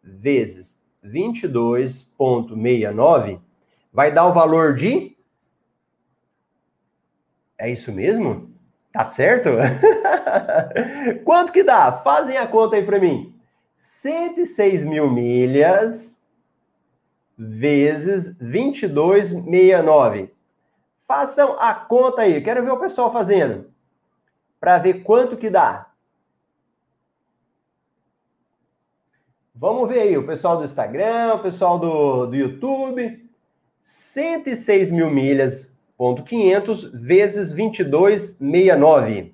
[0.02, 3.40] Vezes 22,69,
[3.96, 5.16] vai dar o valor de.
[7.56, 8.54] É isso mesmo?
[8.92, 9.48] Tá certo?
[11.24, 11.90] Quanto que dá?
[11.90, 13.34] Fazem a conta aí para mim.
[13.74, 16.22] 106 mil milhas
[17.38, 20.30] vezes 22,69.
[21.08, 22.42] Façam a conta aí.
[22.42, 23.72] Quero ver o pessoal fazendo.
[24.60, 25.90] Para ver quanto que dá.
[29.54, 33.25] Vamos ver aí o pessoal do Instagram, o pessoal do, do YouTube.
[33.86, 39.32] 106 mil milhas ponto 500 vezes 22,69.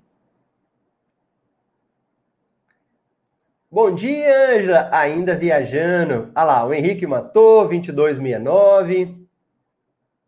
[3.71, 4.91] Bom dia, Ângela.
[4.93, 6.31] Ainda viajando.
[6.35, 9.25] Ah lá, o Henrique matou, 22,69.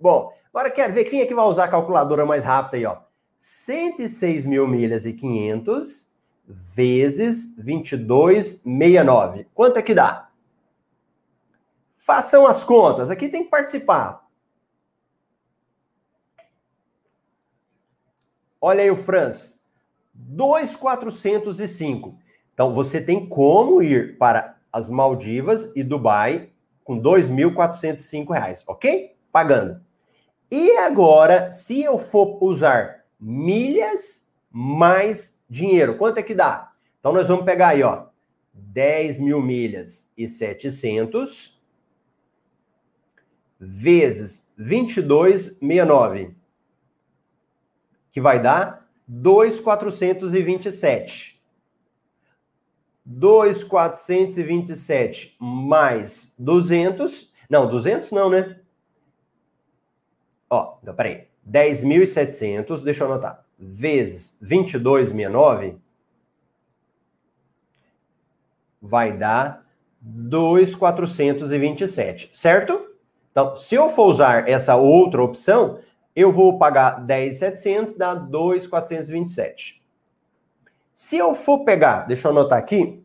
[0.00, 2.96] Bom, agora quero ver quem é que vai usar a calculadora mais rápida aí, ó.
[3.38, 6.10] 106 mil milhas e 500
[6.74, 9.44] vezes 22,69.
[9.52, 10.30] Quanto é que dá?
[12.04, 13.10] Façam as contas.
[13.10, 14.28] Aqui tem que participar.
[18.60, 19.62] Olha aí o Franz,
[20.12, 22.18] 2,405.
[22.52, 26.50] Então você tem como ir para as Maldivas e Dubai
[26.84, 29.16] com 2.405 reais, ok?
[29.32, 29.80] Pagando.
[30.50, 36.70] E agora, se eu for usar milhas mais dinheiro, quanto é que dá?
[37.00, 38.08] Então nós vamos pegar aí, ó,
[38.52, 41.53] 10 mil milhas e 700
[43.58, 46.34] vezes 22,69
[48.12, 51.34] que vai dar 2,427.
[53.04, 57.30] 2,427 mais 200.
[57.50, 58.58] Não, 200 não, né?
[60.48, 61.28] Ó, então, peraí.
[61.48, 65.76] 10.700, deixa eu anotar, vezes 22,69
[68.80, 69.66] vai dar
[70.00, 72.93] 2,427, certo?
[73.34, 75.80] Então, se eu for usar essa outra opção,
[76.14, 79.84] eu vou pagar 10,700, dá 2,427.
[80.94, 83.04] Se eu for pegar, deixa eu anotar aqui,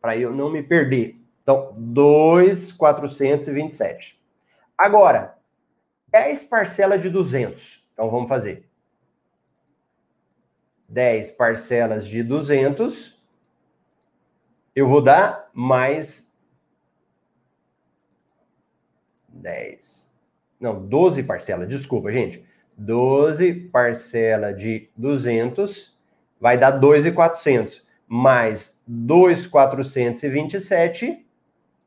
[0.00, 1.20] para eu não me perder.
[1.42, 4.18] Então, 2,427.
[4.78, 5.36] Agora,
[6.08, 7.84] 10 parcelas de 200.
[7.92, 8.64] Então, vamos fazer.
[10.88, 13.20] 10 parcelas de 200
[14.74, 16.29] eu vou dar mais
[19.40, 20.10] 10.
[20.60, 22.44] Não, 12 parcelas, desculpa, gente.
[22.76, 25.98] 12 parcela de 200
[26.40, 31.26] vai dar 2,400 mais 2,427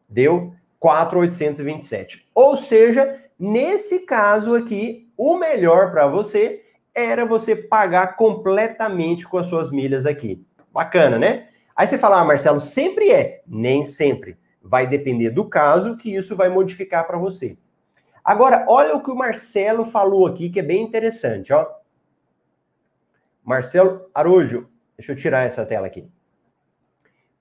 [0.08, 2.30] deu 4,827.
[2.34, 6.64] Ou seja, nesse caso aqui, o melhor para você
[6.94, 10.46] era você pagar completamente com as suas milhas aqui.
[10.72, 11.48] Bacana, né?
[11.76, 13.42] Aí você fala, ah, Marcelo, sempre é.
[13.48, 14.38] Nem sempre.
[14.64, 17.58] Vai depender do caso que isso vai modificar para você.
[18.24, 21.68] Agora, olha o que o Marcelo falou aqui, que é bem interessante, ó.
[23.44, 26.08] Marcelo Arujo, deixa eu tirar essa tela aqui.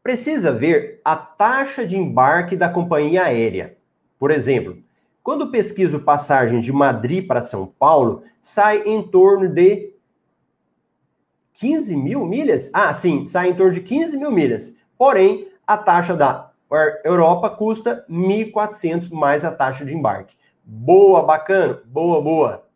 [0.03, 3.79] Precisa ver a taxa de embarque da companhia aérea.
[4.19, 4.83] Por exemplo,
[5.23, 9.95] quando pesquiso passagem de Madrid para São Paulo, sai em torno de
[11.55, 12.69] 15 mil milhas?
[12.75, 14.77] Ah, sim, sai em torno de 15 mil milhas.
[14.99, 16.52] Porém, a taxa da
[17.05, 20.37] Europa custa 1.400 mais a taxa de embarque.
[20.65, 22.67] Boa, bacana, boa, boa.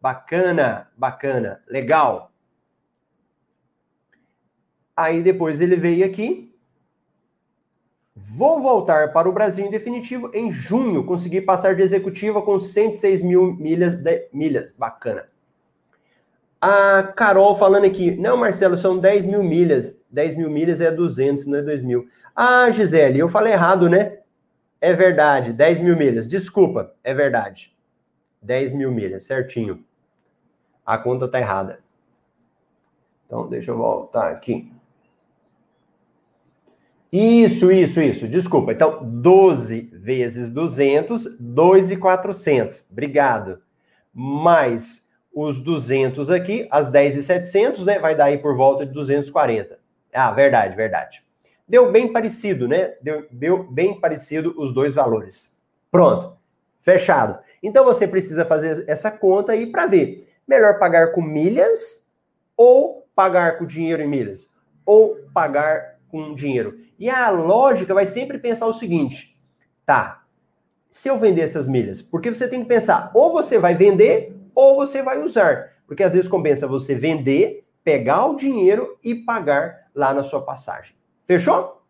[0.00, 2.32] Bacana, bacana, legal.
[4.96, 6.52] Aí depois ele veio aqui.
[8.14, 11.04] Vou voltar para o Brasil em definitivo em junho.
[11.04, 13.94] Consegui passar de executiva com 106 mil milhas.
[13.94, 14.72] De, milhas.
[14.76, 15.28] Bacana.
[16.60, 19.98] A Carol falando aqui, não, Marcelo, são 10 mil milhas.
[20.12, 22.06] 10 mil milhas é 200, não é 2 mil.
[22.36, 24.18] Ah, Gisele, eu falei errado, né?
[24.80, 26.28] É verdade, 10 mil milhas.
[26.28, 27.74] Desculpa, é verdade.
[28.42, 29.84] 10 mil milhas, certinho.
[30.84, 31.78] A conta tá errada.
[33.26, 34.70] Então, deixa eu voltar aqui.
[37.12, 38.26] Isso, isso, isso.
[38.26, 38.72] Desculpa.
[38.72, 42.90] Então, 12 vezes 200, 2,400.
[42.90, 43.62] Obrigado.
[44.12, 47.98] Mais os 200 aqui, as 10,700, né?
[47.98, 49.81] Vai dar aí por volta de 240.
[50.12, 51.24] Ah, verdade, verdade.
[51.66, 52.94] Deu bem parecido, né?
[53.00, 55.56] Deu, deu bem parecido os dois valores.
[55.90, 56.36] Pronto,
[56.80, 57.38] fechado.
[57.62, 60.28] Então você precisa fazer essa conta aí para ver.
[60.46, 62.08] Melhor pagar com milhas
[62.56, 64.50] ou pagar com dinheiro em milhas?
[64.84, 66.78] Ou pagar com dinheiro?
[66.98, 69.38] E a lógica vai sempre pensar o seguinte:
[69.86, 70.24] tá,
[70.90, 74.76] se eu vender essas milhas, porque você tem que pensar, ou você vai vender ou
[74.76, 75.72] você vai usar.
[75.86, 80.94] Porque às vezes compensa você vender, pegar o dinheiro e pagar lá na sua passagem.
[81.24, 81.82] Fechou?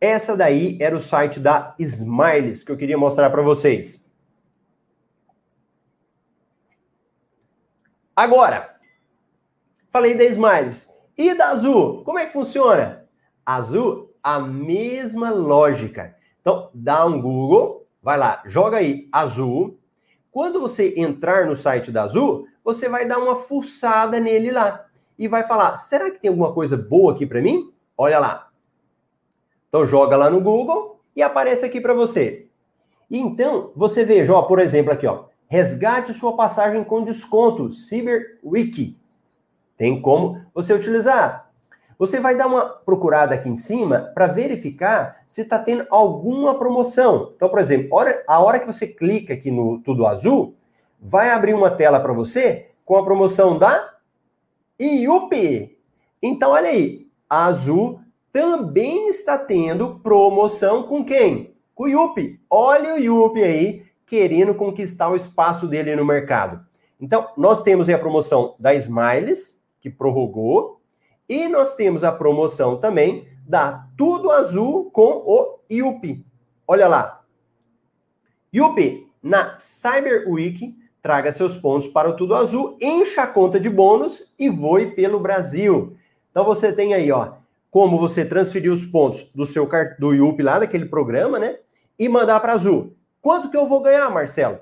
[0.00, 4.10] Essa daí era o site da Smiles que eu queria mostrar para vocês.
[8.16, 8.76] Agora,
[9.90, 10.88] falei da Smiles.
[11.16, 12.02] E da Azul?
[12.02, 13.06] Como é que funciona?
[13.44, 16.16] Azul, a mesma lógica.
[16.40, 19.78] Então, dá um Google, vai lá, joga aí Azul,
[20.30, 24.86] quando você entrar no site da Azul, você vai dar uma fuçada nele lá
[25.18, 27.72] e vai falar: será que tem alguma coisa boa aqui para mim?
[27.96, 28.48] Olha lá.
[29.68, 32.46] Então joga lá no Google e aparece aqui para você.
[33.10, 38.96] E então você veja, ó, por exemplo, aqui, ó, resgate sua passagem com desconto, CyberWiki.
[39.76, 41.50] Tem como você utilizar.
[41.98, 47.32] Você vai dar uma procurada aqui em cima para verificar se está tendo alguma promoção.
[47.36, 50.54] Então, por exemplo, a hora que você clica aqui no Tudo Azul,
[51.00, 53.94] vai abrir uma tela para você com a promoção da
[54.78, 55.78] IUP.
[56.22, 58.00] Então, olha aí, a Azul
[58.32, 61.54] também está tendo promoção com quem?
[61.74, 62.40] Com o IUP.
[62.48, 66.64] Olha o IUP aí querendo conquistar o espaço dele no mercado.
[67.00, 70.80] Então, nós temos aí a promoção da Smiles, que prorrogou,
[71.28, 76.24] e nós temos a promoção também da Tudo Azul com o IUP.
[76.66, 77.24] Olha lá.
[78.52, 83.70] IUP, na Cyber Week, traga seus pontos para o Tudo Azul, encha a conta de
[83.70, 85.96] bônus e voe pelo Brasil.
[86.30, 87.32] Então você tem aí, ó,
[87.70, 91.58] como você transferir os pontos do seu do IUP lá daquele programa, né?
[91.98, 92.94] E mandar para Azul.
[93.20, 94.58] Quanto que eu vou ganhar, Marcelo?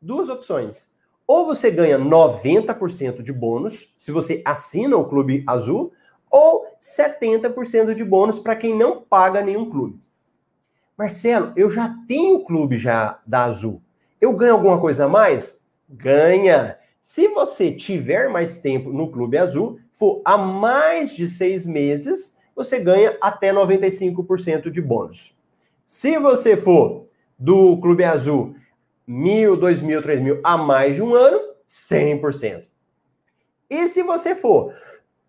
[0.00, 0.90] Duas opções.
[1.26, 5.92] Ou você ganha 90% de bônus se você assina o Clube Azul,
[6.30, 10.00] ou 70% de bônus para quem não paga nenhum clube.
[10.96, 13.80] Marcelo, eu já tenho clube já da Azul.
[14.20, 15.62] Eu ganho alguma coisa a mais?
[15.90, 16.78] Ganha.
[17.02, 22.78] Se você tiver mais tempo no Clube Azul, for há mais de seis meses, você
[22.78, 25.34] ganha até 95% de bônus.
[25.84, 28.54] Se você for do Clube Azul
[29.06, 32.64] mil, dois mil, três mil a mais de um ano, 100%.
[33.68, 34.72] E se você for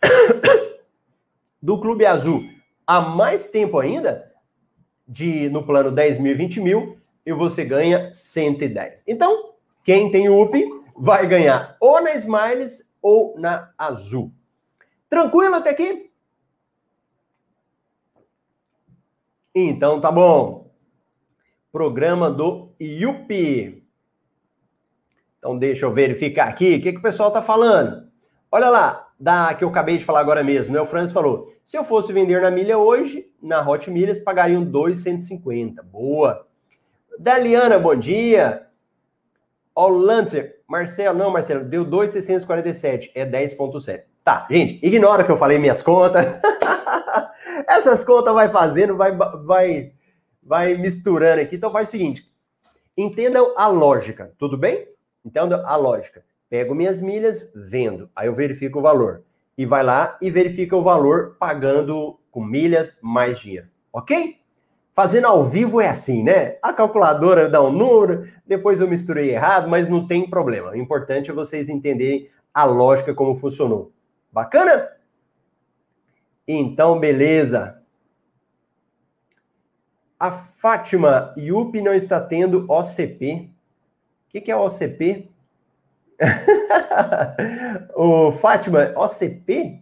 [1.62, 2.44] do Clube Azul
[2.86, 4.32] há mais tempo ainda,
[5.08, 9.04] de no plano 10 mil e 20 mil, e você ganha 110.
[9.08, 9.51] Então,
[9.84, 10.54] quem tem UP
[10.98, 14.32] vai ganhar ou na Smiles ou na Azul.
[15.10, 16.12] Tranquilo até aqui?
[19.54, 20.72] Então tá bom.
[21.72, 23.84] Programa do IUP.
[25.38, 28.10] Então deixa eu verificar aqui o que, que o pessoal tá falando.
[28.52, 30.82] Olha lá, da que eu acabei de falar agora mesmo, né?
[30.82, 35.82] O Francis falou: se eu fosse vender na milha hoje, na Hot Milhas, pagariam 2,150.
[35.84, 36.48] Boa.
[37.20, 38.68] Daliana, bom dia.
[39.76, 44.04] Ó, o Lancer, Marcelo, não, Marcelo, deu 2,647, é 10,7.
[44.24, 46.26] Tá, gente, ignora que eu falei minhas contas.
[47.68, 49.94] Essas contas vai fazendo, vai, vai,
[50.44, 51.56] vai misturando aqui.
[51.56, 52.30] Então faz o seguinte:
[52.98, 54.88] entendam a lógica, tudo bem?
[55.26, 56.24] Entendam a lógica.
[56.50, 59.24] Pego minhas milhas, vendo, aí eu verifico o valor.
[59.58, 63.68] E vai lá e verifica o valor pagando com milhas mais dinheiro.
[63.94, 64.41] Ok?
[64.94, 66.58] Fazendo ao vivo é assim, né?
[66.62, 70.72] A calculadora dá um número, depois eu misturei errado, mas não tem problema.
[70.72, 73.92] O importante é vocês entenderem a lógica como funcionou.
[74.32, 74.92] Bacana?
[76.46, 77.82] Então, beleza.
[80.20, 83.50] A Fátima Yupi não está tendo OCP.
[84.28, 85.30] O que, que é OCP?
[87.96, 89.82] o Fátima, OCP?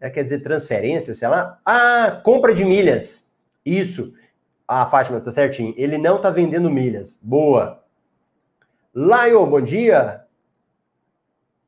[0.00, 1.60] É, quer dizer transferência, sei lá?
[1.64, 3.32] Ah, compra de milhas.
[3.64, 4.14] Isso.
[4.74, 5.74] Ah, Fátima, tá certinho.
[5.76, 7.20] Ele não tá vendendo milhas.
[7.22, 7.84] Boa.
[8.94, 10.24] Laio, bom dia.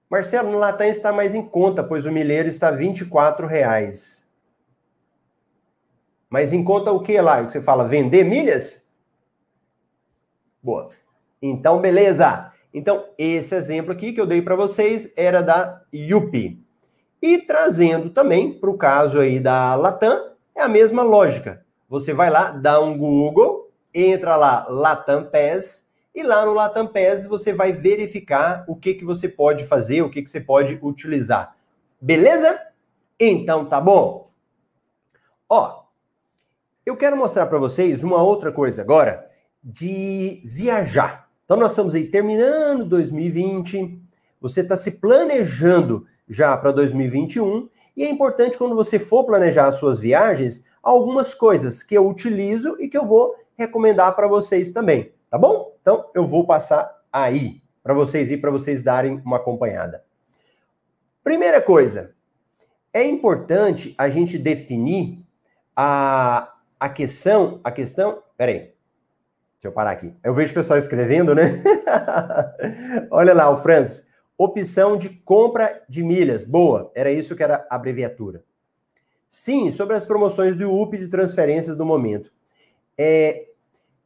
[0.09, 4.33] Marcelo, no Latam está mais em conta, pois o milheiro está 24 reais.
[6.31, 7.51] Mas em conta o que, Laio?
[7.51, 8.91] Você fala vender milhas?
[10.63, 10.91] Boa.
[11.43, 12.55] Então, beleza.
[12.73, 16.59] Então, esse exemplo aqui que eu dei para vocês era da Yupi.
[17.21, 21.64] E trazendo também para o caso aí da Latam, é a mesma lógica.
[21.95, 27.25] Você vai lá, dá um Google, entra lá Latam Pass, e lá no Latam Pass
[27.25, 31.55] você vai verificar o que, que você pode fazer, o que, que você pode utilizar.
[32.01, 32.61] Beleza?
[33.17, 34.29] Então tá bom.
[35.49, 35.85] Ó,
[36.85, 39.31] eu quero mostrar para vocês uma outra coisa agora
[39.63, 41.29] de viajar.
[41.45, 44.03] Então, nós estamos aí terminando 2020,
[44.41, 49.77] você está se planejando já para 2021, e é importante quando você for planejar as
[49.77, 55.13] suas viagens, algumas coisas que eu utilizo e que eu vou recomendar para vocês também,
[55.31, 55.75] tá bom?
[55.81, 60.05] Então, eu vou passar aí para vocês e para vocês darem uma acompanhada.
[61.23, 62.15] Primeira coisa,
[62.93, 65.21] é importante a gente definir
[65.75, 68.75] a, a questão, a questão, peraí,
[69.65, 70.15] Deixa eu parar aqui.
[70.23, 71.63] Eu vejo o pessoal escrevendo, né?
[73.11, 74.07] Olha lá, o Franz.
[74.37, 76.45] Opção de compra de milhas.
[76.45, 76.93] Boa.
[76.95, 78.45] Era isso que era a abreviatura.
[79.37, 82.31] Sim, sobre as promoções do UP de transferências do momento.
[82.97, 83.49] É,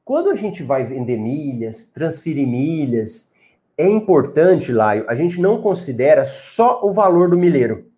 [0.03, 3.31] quando a gente vai vender milhas, transferir milhas,
[3.77, 7.91] é importante, Laio, a gente não considera só o valor do milheiro.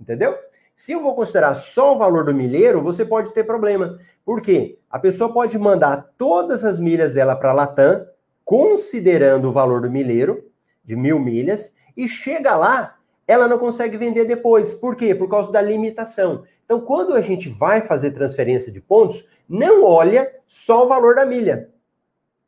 [0.00, 0.34] Entendeu?
[0.74, 4.00] Se eu vou considerar só o valor do milheiro, você pode ter problema.
[4.24, 4.78] Por quê?
[4.90, 8.06] A pessoa pode mandar todas as milhas dela para a Latam,
[8.42, 10.50] considerando o valor do milheiro,
[10.82, 12.96] de mil milhas, e chega lá,
[13.30, 14.72] ela não consegue vender depois.
[14.72, 15.14] Por quê?
[15.14, 16.42] Por causa da limitação.
[16.64, 21.24] Então, quando a gente vai fazer transferência de pontos, não olha só o valor da
[21.24, 21.70] milha.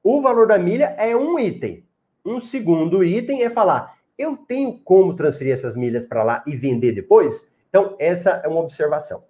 [0.02, 1.86] O valor da milha é um item.
[2.24, 6.90] Um segundo item é falar: eu tenho como transferir essas milhas para lá e vender
[6.90, 7.52] depois?
[7.68, 9.22] Então, essa é uma observação.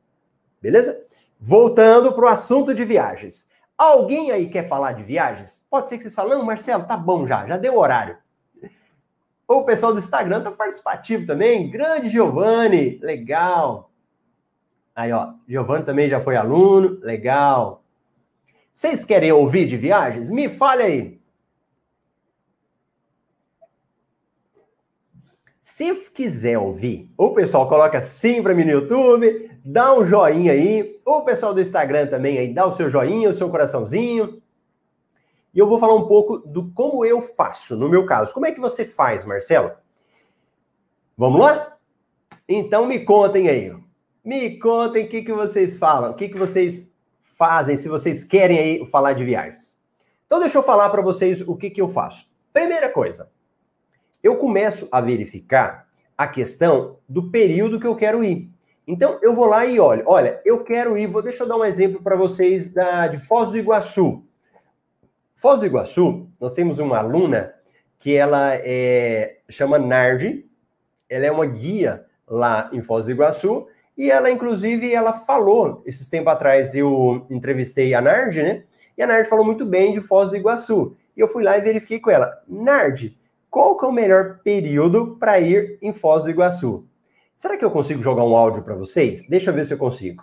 [0.61, 1.05] Beleza?
[1.39, 3.47] Voltando para o assunto de viagens.
[3.77, 5.67] Alguém aí quer falar de viagens?
[5.69, 8.17] Pode ser que vocês falem, Marcelo, tá bom já, já deu horário.
[9.53, 11.71] O pessoal do Instagram tá participativo também.
[11.71, 13.91] Grande Giovanni, legal.
[14.95, 17.85] Aí, ó, Giovanni também já foi aluno, legal.
[18.73, 20.31] Vocês querem ouvir de viagens?
[20.31, 21.23] Me fale aí.
[25.61, 30.99] Se quiser ouvir, o pessoal coloca sim para mim no YouTube, dá um joinha aí.
[31.05, 34.42] O pessoal do Instagram também aí, dá o seu joinha, o seu coraçãozinho.
[35.55, 38.33] E eu vou falar um pouco do como eu faço, no meu caso.
[38.33, 39.73] Como é que você faz, Marcelo?
[41.17, 41.77] Vamos lá?
[42.49, 43.75] Então me contem aí.
[44.25, 46.89] Me contem o que, que vocês falam, o que, que vocês
[47.37, 49.77] fazem, se vocês querem aí falar de viagens.
[50.27, 52.27] Então, deixa eu falar para vocês o que, que eu faço.
[52.53, 53.31] Primeira coisa,
[54.23, 58.49] eu começo a verificar a questão do período que eu quero ir.
[58.87, 60.05] Então, eu vou lá e olho.
[60.07, 63.51] Olha, eu quero ir, vou, deixa eu dar um exemplo para vocês da, de Foz
[63.51, 64.25] do Iguaçu.
[65.43, 67.53] Foz do Iguaçu, nós temos uma aluna
[67.99, 70.47] que ela é, chama Nardi,
[71.11, 73.67] ela é uma guia lá em Foz do Iguaçu,
[73.99, 78.63] e ela, inclusive, ela falou, esses tempos atrás eu entrevistei a Nardi, né?
[78.97, 80.97] E a Nardi falou muito bem de Foz do Iguaçu.
[81.17, 82.41] E eu fui lá e verifiquei com ela.
[82.47, 83.19] Nardi,
[83.51, 86.87] qual que é o melhor período para ir em Foz do Iguaçu?
[87.35, 89.29] Será que eu consigo jogar um áudio para vocês?
[89.29, 90.23] Deixa eu ver se eu consigo.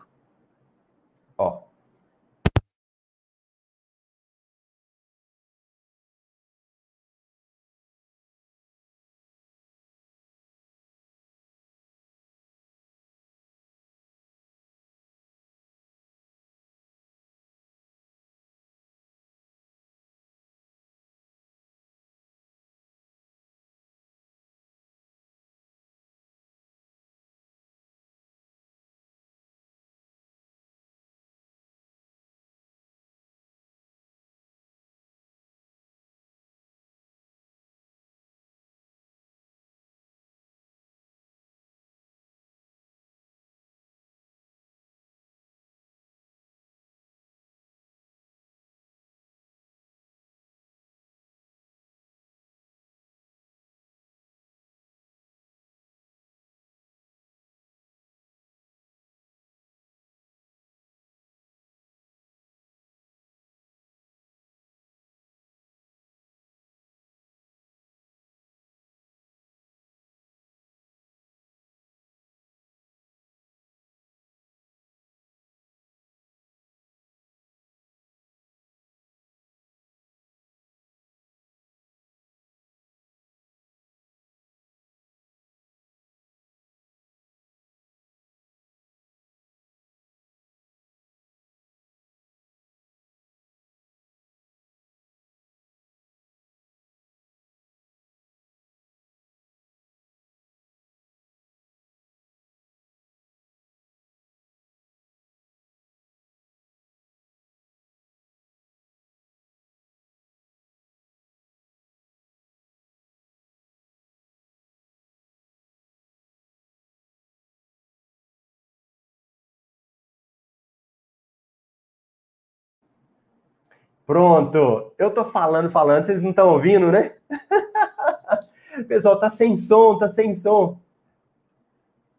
[124.09, 124.91] Pronto.
[124.97, 127.13] Eu tô falando, falando, vocês não estão ouvindo, né?
[128.87, 130.79] pessoal tá sem som, tá sem som.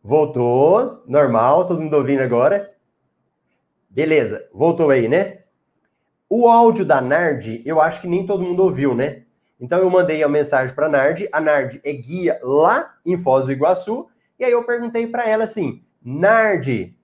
[0.00, 2.72] Voltou, normal, todo mundo ouvindo agora.
[3.88, 5.40] Beleza, voltou aí, né?
[6.28, 9.24] O áudio da Nard, eu acho que nem todo mundo ouviu, né?
[9.60, 13.50] Então eu mandei a mensagem para Nard, a Nard é guia lá em Foz do
[13.50, 14.06] Iguaçu,
[14.38, 16.96] e aí eu perguntei para ela assim: "Nard,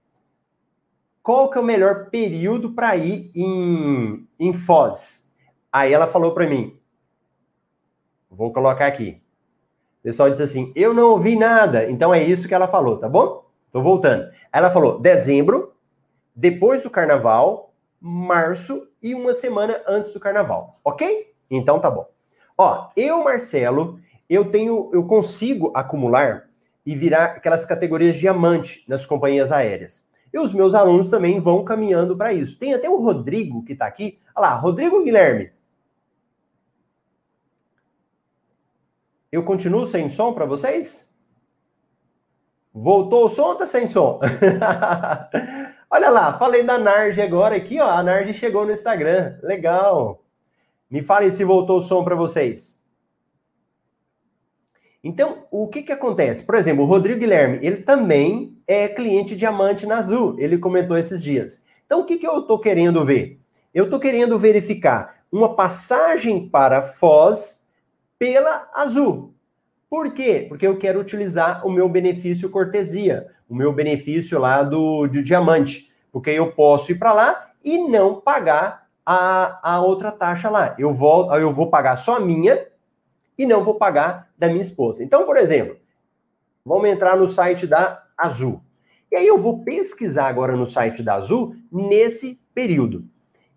[1.26, 5.28] qual que é o melhor período para ir em, em Foz?
[5.72, 6.78] Aí ela falou para mim,
[8.30, 9.20] vou colocar aqui.
[9.98, 11.90] O pessoal disse assim, eu não ouvi nada.
[11.90, 13.44] Então é isso que ela falou, tá bom?
[13.72, 14.30] Tô voltando.
[14.52, 15.74] Ela falou dezembro,
[16.32, 21.34] depois do carnaval, março e uma semana antes do carnaval, ok?
[21.50, 22.06] Então tá bom.
[22.56, 23.98] Ó, eu, Marcelo,
[24.30, 26.48] eu tenho, eu consigo acumular
[26.86, 30.06] e virar aquelas categorias diamante nas companhias aéreas.
[30.36, 32.58] E os meus alunos também vão caminhando para isso.
[32.58, 34.18] Tem até o Rodrigo que está aqui.
[34.34, 35.50] Olha lá, Rodrigo Guilherme.
[39.32, 41.10] Eu continuo sem som para vocês?
[42.70, 44.20] Voltou o som ou tá sem som?
[45.88, 47.88] Olha lá, falei da Nard agora aqui, ó.
[47.88, 49.38] A Nard chegou no Instagram.
[49.42, 50.22] Legal.
[50.90, 52.84] Me falem se voltou o som para vocês.
[55.02, 56.44] Então, o que que acontece?
[56.44, 61.22] Por exemplo, o Rodrigo Guilherme, ele também é cliente diamante na Azul, ele comentou esses
[61.22, 61.62] dias.
[61.84, 63.40] Então, o que que eu estou querendo ver?
[63.72, 67.66] Eu estou querendo verificar uma passagem para Foz
[68.18, 69.34] pela Azul.
[69.88, 70.46] Por quê?
[70.48, 75.92] Porque eu quero utilizar o meu benefício cortesia, o meu benefício lá do, do diamante,
[76.10, 80.74] porque eu posso ir para lá e não pagar a, a outra taxa lá.
[80.78, 82.66] Eu vou, eu vou pagar só a minha
[83.38, 85.04] e não vou pagar da minha esposa.
[85.04, 85.76] Então, por exemplo,
[86.64, 88.60] vamos entrar no site da Azul.
[89.10, 93.04] E aí eu vou pesquisar agora no site da Azul nesse período.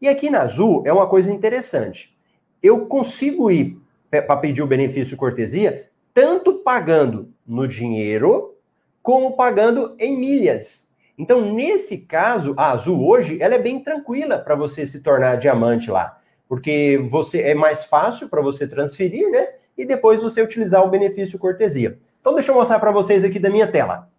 [0.01, 2.16] E aqui na Azul é uma coisa interessante.
[2.62, 3.78] Eu consigo ir
[4.10, 8.53] para pedir o benefício cortesia tanto pagando no dinheiro
[9.01, 10.89] como pagando em milhas.
[11.18, 15.91] Então, nesse caso, a Azul hoje, ela é bem tranquila para você se tornar diamante
[15.91, 19.49] lá, porque você é mais fácil para você transferir, né?
[19.78, 21.97] E depois você utilizar o benefício cortesia.
[22.22, 24.10] Então, deixa eu mostrar para vocês aqui da minha tela.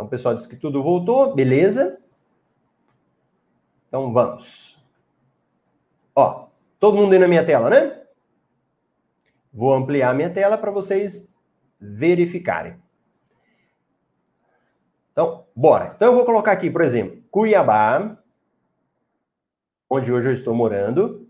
[0.00, 1.98] Então, o pessoal disse que tudo voltou, beleza?
[3.86, 4.82] Então, vamos.
[6.16, 6.46] Ó,
[6.78, 8.00] todo mundo aí na minha tela, né?
[9.52, 11.28] Vou ampliar a minha tela para vocês
[11.78, 12.80] verificarem.
[15.12, 15.92] Então, bora.
[15.94, 18.16] Então, eu vou colocar aqui, por exemplo, Cuiabá,
[19.90, 21.28] onde hoje eu estou morando,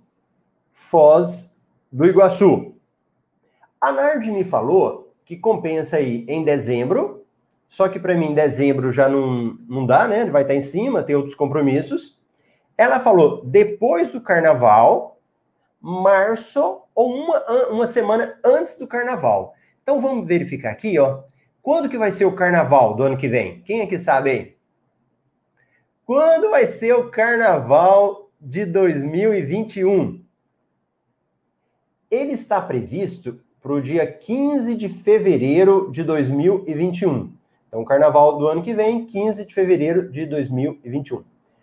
[0.73, 1.59] Foz
[1.91, 2.77] do Iguaçu.
[3.81, 7.20] A Nard me falou que compensa aí em dezembro,
[7.71, 10.27] só que para mim dezembro já não, não dá, né?
[10.27, 12.21] Vai estar em cima, tem outros compromissos.
[12.77, 15.21] Ela falou depois do carnaval,
[15.81, 19.55] março ou uma, uma semana antes do carnaval.
[19.85, 21.23] Então vamos verificar aqui, ó.
[21.63, 23.63] Quando que vai ser o carnaval do ano que vem?
[23.63, 24.57] Quem é que sabe aí?
[26.05, 30.25] Quando vai ser o carnaval de 2021?
[32.11, 37.39] Ele está previsto para o dia 15 de fevereiro de 2021.
[37.71, 41.23] Então, carnaval do ano que vem, 15 de fevereiro de 2021.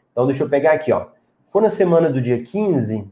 [0.09, 1.07] Então, deixa eu pegar aqui, ó.
[1.49, 3.11] For na semana do dia 15,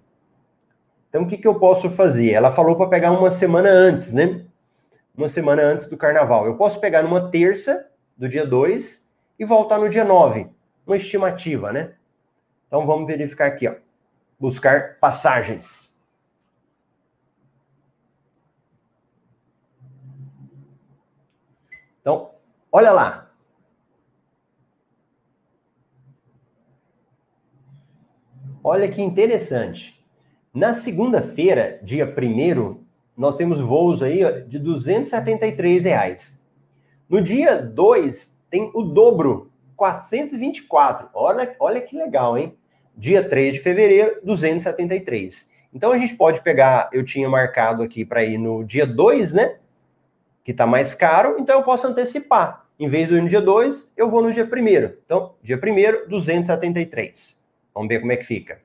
[1.09, 2.31] então o que, que eu posso fazer?
[2.31, 4.45] Ela falou para pegar uma semana antes, né?
[5.17, 6.45] Uma semana antes do carnaval.
[6.45, 10.49] Eu posso pegar numa terça do dia 2 e voltar no dia 9.
[10.85, 11.93] Uma estimativa, né?
[12.67, 13.75] Então vamos verificar aqui, ó.
[14.37, 15.97] Buscar passagens.
[22.01, 22.34] Então,
[22.75, 23.31] olha lá.
[28.61, 30.05] Olha que interessante.
[30.53, 32.83] Na segunda-feira, dia 1
[33.15, 36.45] nós temos voos aí de 273 reais.
[37.07, 41.07] No dia 2, tem o dobro, 424.
[41.13, 42.57] Olha, olha que legal, hein?
[42.93, 45.49] Dia 3 de fevereiro, 273.
[45.73, 49.59] Então a gente pode pegar, eu tinha marcado aqui para ir no dia 2, né?
[50.45, 52.64] que está mais caro, então eu posso antecipar.
[52.77, 54.97] Em vez do ir no dia 2, eu vou no dia 1.
[55.05, 57.45] Então, dia 1, 273.
[57.73, 58.59] Vamos ver como é que fica.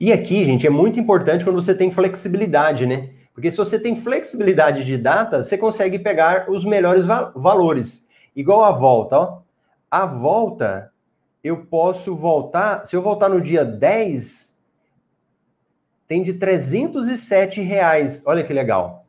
[0.00, 3.10] E aqui, gente, é muito importante quando você tem flexibilidade, né?
[3.34, 8.08] Porque se você tem flexibilidade de data, você consegue pegar os melhores va valores.
[8.34, 9.42] Igual a volta, ó.
[9.90, 10.92] A volta,
[11.42, 14.58] eu posso voltar, se eu voltar no dia 10,
[16.08, 18.22] tem de 307 reais.
[18.24, 18.99] Olha que legal.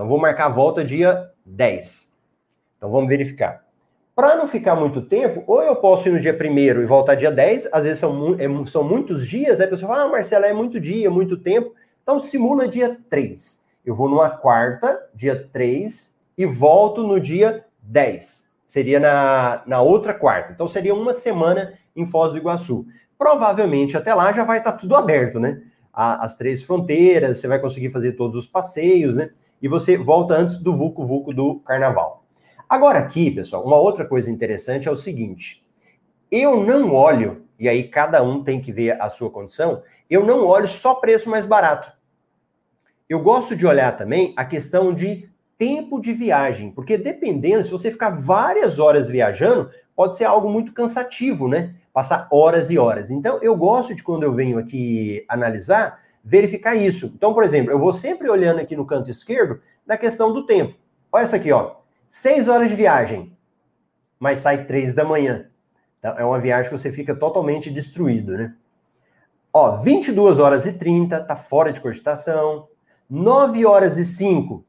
[0.00, 2.16] Então vou marcar a volta dia 10.
[2.78, 3.66] Então vamos verificar.
[4.16, 7.30] Para não ficar muito tempo, ou eu posso ir no dia 1 e voltar dia
[7.30, 10.54] 10, às vezes são, é, são muitos dias, aí a pessoa fala, ah, Marcela, é
[10.54, 11.74] muito dia, muito tempo.
[12.02, 13.62] Então simula dia 3.
[13.84, 18.48] Eu vou numa quarta, dia 3, e volto no dia 10.
[18.66, 20.50] Seria na, na outra quarta.
[20.50, 22.86] Então seria uma semana em Foz do Iguaçu.
[23.18, 25.60] Provavelmente até lá já vai estar tudo aberto, né?
[25.92, 29.30] as três fronteiras, você vai conseguir fazer todos os passeios, né?
[29.60, 32.24] E você volta antes do Vucu Vucu do Carnaval.
[32.68, 35.66] Agora aqui, pessoal, uma outra coisa interessante é o seguinte:
[36.30, 40.46] eu não olho, e aí cada um tem que ver a sua condição, eu não
[40.46, 41.92] olho só preço mais barato.
[43.08, 47.90] Eu gosto de olhar também a questão de tempo de viagem, porque dependendo, se você
[47.90, 51.74] ficar várias horas viajando, pode ser algo muito cansativo, né?
[51.92, 53.10] passar horas e horas.
[53.10, 57.12] Então, eu gosto de, quando eu venho aqui analisar, verificar isso.
[57.14, 60.76] Então, por exemplo, eu vou sempre olhando aqui no canto esquerdo da questão do tempo.
[61.10, 61.76] Olha essa aqui, ó.
[62.08, 63.36] Seis horas de viagem,
[64.18, 65.46] mas sai três da manhã.
[65.98, 68.54] Então, é uma viagem que você fica totalmente destruído, né?
[69.52, 72.68] Ó, 22 horas e 30, tá fora de cogitação.
[73.08, 74.64] 9 horas e 5,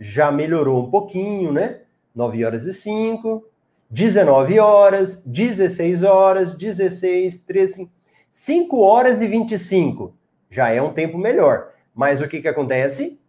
[0.00, 1.82] já melhorou um pouquinho, né?
[2.14, 3.44] 9 horas e 5.
[3.88, 7.90] 19 horas, 16 horas, 16, 13,
[8.30, 10.12] 5 horas e 25.
[10.50, 11.72] Já é um tempo melhor.
[11.94, 13.20] Mas o que, que acontece?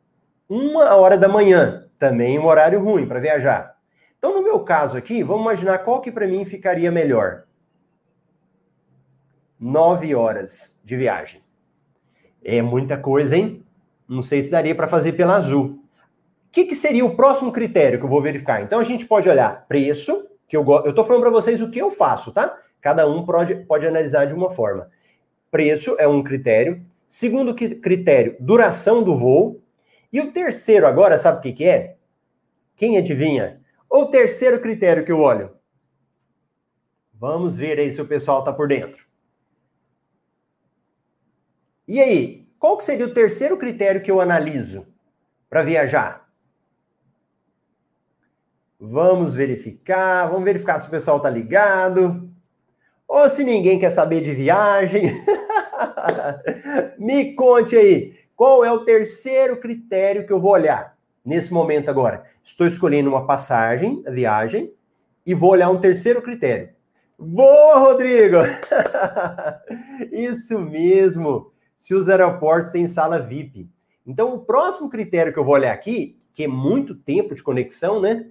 [0.49, 3.77] Uma hora da manhã, também um horário ruim para viajar.
[4.17, 7.43] Então, no meu caso aqui, vamos imaginar qual que para mim ficaria melhor.
[9.59, 11.41] 9 horas de viagem.
[12.43, 13.63] É muita coisa, hein?
[14.07, 15.83] Não sei se daria para fazer pela Azul.
[16.47, 18.61] O que, que seria o próximo critério que eu vou verificar?
[18.61, 20.85] Então, a gente pode olhar preço, que eu gosto.
[20.85, 22.57] Eu estou falando para vocês o que eu faço, tá?
[22.81, 24.89] Cada um pode, pode analisar de uma forma.
[25.51, 26.81] Preço é um critério.
[27.07, 29.63] Segundo critério, duração do voo.
[30.11, 31.97] E o terceiro agora, sabe o que, que é?
[32.75, 33.61] Quem adivinha?
[33.89, 35.55] O terceiro critério que eu olho.
[37.13, 39.05] Vamos ver aí se o pessoal está por dentro.
[41.87, 44.85] E aí, qual que seria o terceiro critério que eu analiso
[45.49, 46.29] para viajar?
[48.79, 52.29] Vamos verificar, vamos verificar se o pessoal tá ligado.
[53.07, 55.03] Ou se ninguém quer saber de viagem.
[56.97, 62.25] Me conte aí, qual é o terceiro critério que eu vou olhar nesse momento agora?
[62.43, 64.71] Estou escolhendo uma passagem, viagem,
[65.25, 66.69] e vou olhar um terceiro critério.
[67.19, 68.37] Boa, Rodrigo!
[70.11, 71.51] Isso mesmo.
[71.77, 73.67] Se os aeroportos têm sala VIP.
[74.05, 77.99] Então, o próximo critério que eu vou olhar aqui, que é muito tempo de conexão,
[77.99, 78.27] né?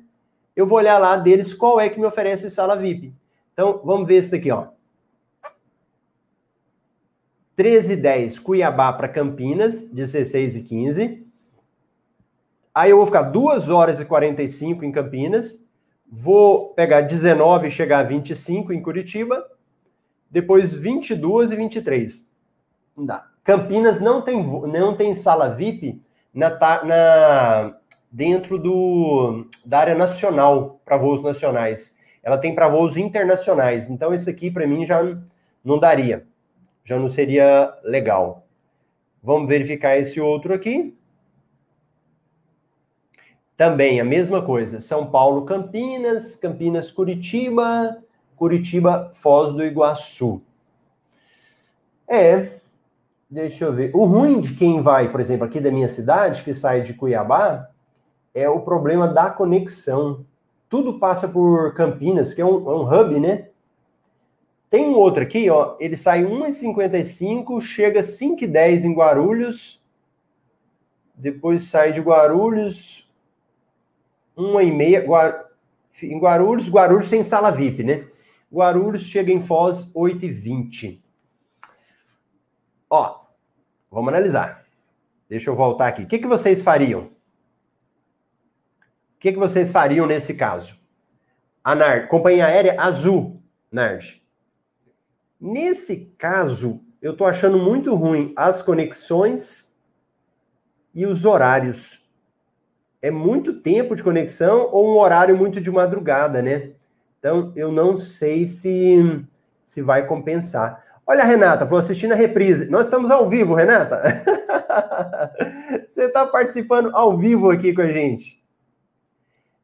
[0.55, 3.13] Eu vou olhar lá deles qual é que me oferece sala VIP.
[3.53, 4.69] Então, vamos ver esse daqui, ó.
[7.57, 11.27] 13h10, Cuiabá para Campinas, 16 e 15.
[12.75, 15.65] Aí eu vou ficar 2 horas e 45 em Campinas.
[16.07, 19.43] Vou pegar 19 e chegar a 25 em Curitiba.
[20.31, 22.31] Depois 22 e 23.
[22.95, 23.27] Não dá.
[23.43, 26.03] Campinas não tem, não tem sala VIP
[26.35, 26.51] na,
[26.85, 27.77] na,
[28.13, 31.97] dentro do, da área nacional para voos nacionais.
[32.23, 33.89] Ela tem para voos internacionais.
[33.89, 35.01] Então, esse aqui, para mim, já
[35.65, 36.27] não daria
[36.87, 38.47] já não seria legal.
[39.23, 40.97] Vamos verificar esse outro aqui.
[43.57, 44.81] Também a mesma coisa.
[44.81, 47.99] São Paulo, Campinas, Campinas, Curitiba,
[48.37, 50.41] Curitiba, Foz do Iguaçu.
[52.07, 52.61] É,
[53.29, 53.91] deixa eu ver.
[53.93, 57.69] O ruim de quem vai, por exemplo, aqui da minha cidade, que sai de Cuiabá,
[58.33, 60.25] é o problema da conexão.
[60.69, 63.49] Tudo passa por Campinas, que é um, é um hub, né?
[64.77, 69.83] Tem um outro aqui, ó, ele sai 1,55, chega 5,10 em Guarulhos,
[71.15, 73.11] depois sai de Guarulhos
[74.37, 75.47] 1,5, Guar...
[76.03, 78.07] em Guarulhos, Guarulhos tem sala VIP, né?
[78.53, 81.01] Guarulhos chega em Foz 8,20.
[82.91, 83.25] Ó,
[83.91, 84.67] vamos analisar.
[85.27, 86.03] Deixa eu voltar aqui.
[86.03, 87.05] O que, que vocês fariam?
[87.05, 87.11] O
[89.21, 90.79] que, que vocês fariam nesse caso?
[91.65, 93.41] A NARD, companhia aérea azul,
[93.73, 94.26] NARD.
[95.41, 99.73] Nesse caso, eu estou achando muito ruim as conexões
[100.95, 102.03] e os horários.
[103.03, 106.73] É muito tempo de conexão ou um horário muito de madrugada, né?
[107.19, 109.25] Então, eu não sei se,
[109.65, 110.85] se vai compensar.
[111.07, 112.69] Olha, Renata, vou assistindo a reprise.
[112.71, 114.03] Nós estamos ao vivo, Renata.
[115.87, 118.43] Você está participando ao vivo aqui com a gente.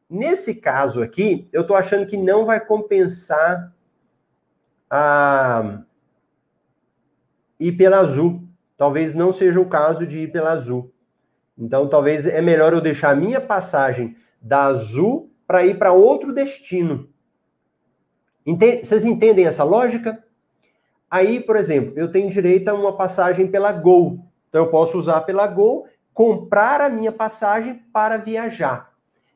[0.08, 3.72] Nesse caso aqui, eu estou achando que não vai compensar
[4.94, 5.80] a
[7.58, 8.46] ir pela azul.
[8.76, 10.92] Talvez não seja o caso de ir pela azul.
[11.56, 16.34] Então, talvez é melhor eu deixar a minha passagem da azul para ir para outro
[16.34, 17.08] destino.
[18.44, 18.84] Entende?
[18.84, 20.22] Vocês entendem essa lógica?
[21.10, 24.26] Aí, por exemplo, eu tenho direito a uma passagem pela Gol.
[24.50, 28.92] Então, eu posso usar pela Gol, comprar a minha passagem para viajar.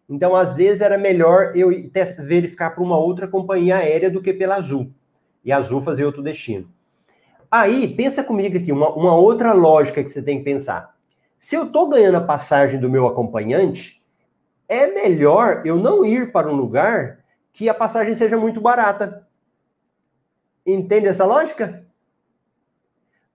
[0.09, 1.71] Então, às vezes, era melhor eu
[2.19, 4.93] verificar para uma outra companhia aérea do que pela Azul
[5.47, 6.69] e azul fazer outro destino.
[7.49, 10.97] Aí, pensa comigo aqui, uma, uma outra lógica que você tem que pensar.
[11.39, 14.05] Se eu estou ganhando a passagem do meu acompanhante,
[14.69, 19.27] é melhor eu não ir para um lugar que a passagem seja muito barata.
[20.67, 21.87] Entende essa lógica?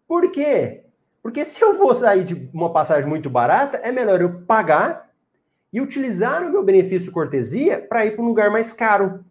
[0.05, 0.83] Por quê?
[1.23, 5.09] Porque se eu vou sair de uma passagem muito barata, é melhor eu pagar
[5.71, 9.23] e utilizar o meu benefício cortesia para ir para um lugar mais caro.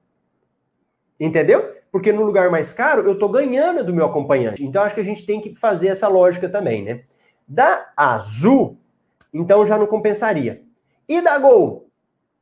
[1.19, 1.80] Entendeu?
[1.91, 4.65] Porque no lugar mais caro eu estou ganhando do meu acompanhante.
[4.65, 7.03] Então acho que a gente tem que fazer essa lógica também, né?
[7.47, 8.79] Da Azul,
[9.33, 10.63] então já não compensaria.
[11.09, 11.89] E da Gol?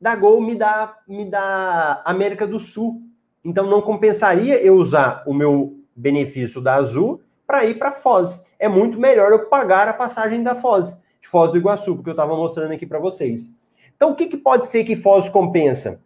[0.01, 3.03] Da Gol me dá, me dá América do Sul.
[3.45, 8.47] Então não compensaria eu usar o meu benefício da Azul para ir para Foz.
[8.59, 12.13] É muito melhor eu pagar a passagem da Foz, de Foz do Iguaçu, porque eu
[12.13, 13.51] estava mostrando aqui para vocês.
[13.97, 16.03] Então o que, que pode ser que Foz compensa?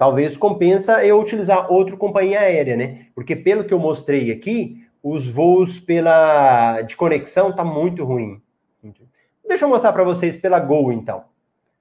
[0.00, 3.08] Talvez compensa eu utilizar outra companhia aérea, né?
[3.14, 8.40] Porque pelo que eu mostrei aqui, os voos pela de conexão tá muito ruim.
[9.46, 11.24] Deixa eu mostrar para vocês pela Gol, então.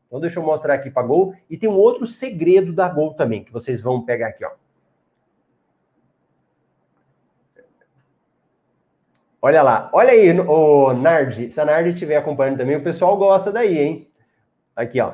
[0.06, 3.42] Então deixa eu mostrar aqui para Gol e tem um outro segredo da Gol também
[3.42, 4.52] que vocês vão pegar aqui, ó.
[9.42, 11.50] Olha lá, olha aí, o Nardi.
[11.54, 14.12] Se a Nardi estiver acompanhando também, o pessoal gosta daí, hein?
[14.76, 15.14] Aqui, ó.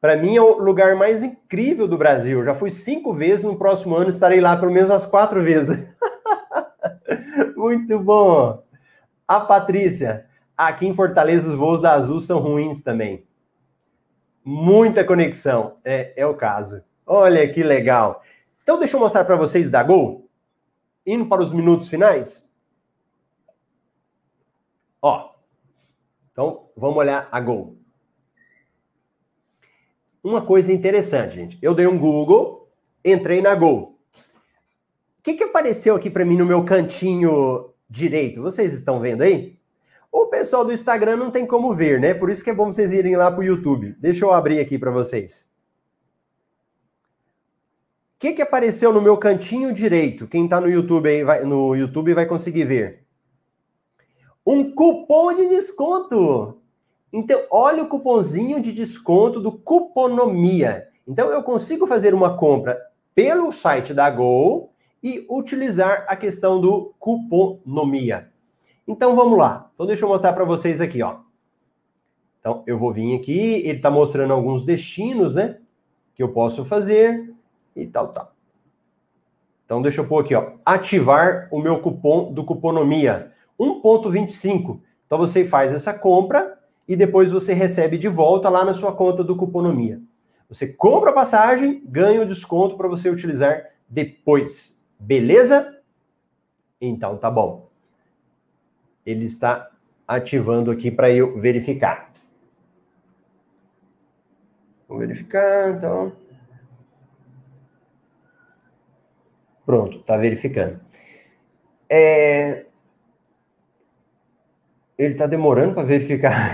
[0.00, 2.42] Para mim é o lugar mais incrível do Brasil.
[2.44, 5.78] Já fui cinco vezes, no próximo ano estarei lá pelo menos umas quatro vezes.
[7.54, 8.64] Muito bom.
[9.28, 10.26] A Patrícia,
[10.56, 13.26] aqui em Fortaleza os voos da Azul são ruins também.
[14.42, 16.82] Muita conexão, é, é o caso.
[17.06, 18.22] Olha que legal.
[18.62, 20.30] Então deixa eu mostrar para vocês da Gol.
[21.04, 22.50] Indo para os minutos finais.
[25.02, 25.34] Ó,
[26.32, 27.79] então vamos olhar a Gol.
[30.22, 31.58] Uma coisa interessante, gente.
[31.60, 32.68] Eu dei um Google,
[33.04, 33.98] entrei na Gol.
[35.18, 38.40] O que, que apareceu aqui para mim no meu cantinho direito?
[38.40, 39.58] Vocês estão vendo aí?
[40.12, 42.14] O pessoal do Instagram não tem como ver, né?
[42.14, 43.94] Por isso que é bom vocês irem lá para o YouTube.
[43.98, 45.50] Deixa eu abrir aqui para vocês.
[48.16, 50.26] O que, que apareceu no meu cantinho direito?
[50.26, 53.04] Quem está no YouTube aí vai, no YouTube vai conseguir ver.
[54.44, 56.59] Um cupom de desconto.
[57.12, 60.88] Então, olha o cupomzinho de desconto do Cuponomia.
[61.06, 62.80] Então, eu consigo fazer uma compra
[63.14, 68.30] pelo site da Gol e utilizar a questão do Cuponomia.
[68.86, 69.70] Então, vamos lá.
[69.74, 71.18] Então, deixa eu mostrar para vocês aqui, ó.
[72.38, 75.58] Então, eu vou vir aqui, ele está mostrando alguns destinos, né?
[76.14, 77.34] Que eu posso fazer
[77.74, 78.32] e tal, tal.
[79.64, 80.52] Então, deixa eu pôr aqui, ó.
[80.64, 83.32] Ativar o meu cupom do Cuponomia.
[83.58, 84.80] 1,25.
[85.06, 86.59] Então, você faz essa compra
[86.90, 90.02] e depois você recebe de volta lá na sua conta do Cuponomia.
[90.48, 94.84] Você compra a passagem, ganha o desconto para você utilizar depois.
[94.98, 95.80] Beleza?
[96.80, 97.70] Então tá bom.
[99.06, 99.70] Ele está
[100.06, 102.12] ativando aqui para eu verificar.
[104.88, 106.10] Vou verificar, então.
[109.64, 110.80] Pronto, está verificando.
[111.88, 112.66] É,
[115.00, 116.52] ele está demorando para verificar.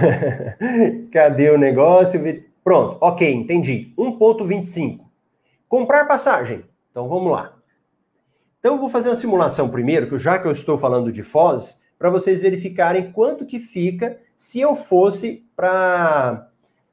[1.10, 2.20] Cadê o negócio?
[2.62, 3.92] Pronto, ok, entendi.
[3.98, 5.00] 1,25.
[5.68, 6.64] Comprar passagem.
[6.90, 7.56] Então vamos lá.
[8.60, 11.82] Então eu vou fazer uma simulação primeiro, que já que eu estou falando de Foz,
[11.98, 16.48] para vocês verificarem quanto que fica se eu fosse para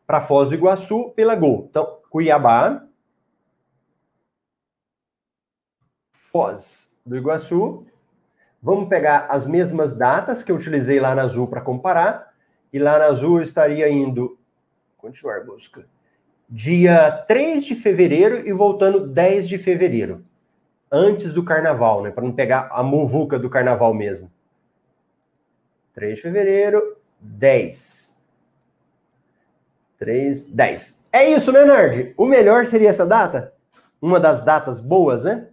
[0.05, 1.67] para Foz do Iguaçu pela Gol.
[1.69, 2.83] Então, Cuiabá,
[6.11, 7.85] Foz do Iguaçu,
[8.63, 12.33] Vamos pegar as mesmas datas que eu utilizei lá na Azul para comparar.
[12.71, 14.39] E lá na Azul eu estaria indo.
[14.97, 15.85] Continuar a busca.
[16.49, 20.23] Dia 3 de fevereiro e voltando 10 de fevereiro.
[20.89, 22.11] Antes do carnaval, né?
[22.11, 24.31] Para não pegar a muvuca do carnaval mesmo.
[25.93, 28.23] 3 de fevereiro, 10.
[29.99, 31.05] 3, 10.
[31.11, 32.13] É isso, né, Nard?
[32.15, 33.53] O melhor seria essa data?
[34.01, 35.49] Uma das datas boas, né?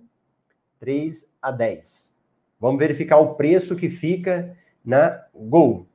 [0.79, 2.20] 3 a 10.
[2.61, 4.55] Vamos verificar o preço que fica
[4.85, 5.89] na Gol.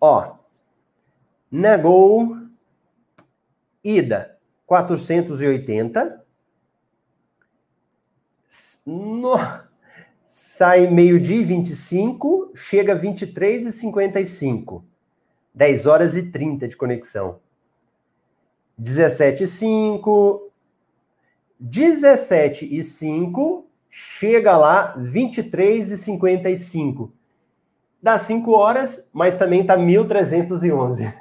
[0.00, 0.36] Ó,
[1.50, 2.36] na Gol,
[3.82, 6.24] ida 480.
[8.86, 9.34] No,
[10.26, 14.84] sai meio-dia e 25, chega 23 e 55.
[15.54, 17.40] 10 horas e 30 de conexão.
[18.76, 20.52] 17 e 5,
[21.58, 27.12] 17 e 5, chega lá 23 e 55.
[28.02, 31.14] Dá 5 horas, mas também tá 1311.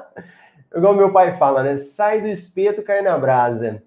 [0.74, 1.76] Igual meu pai fala, né?
[1.76, 3.82] Sai do espeto, cai na brasa.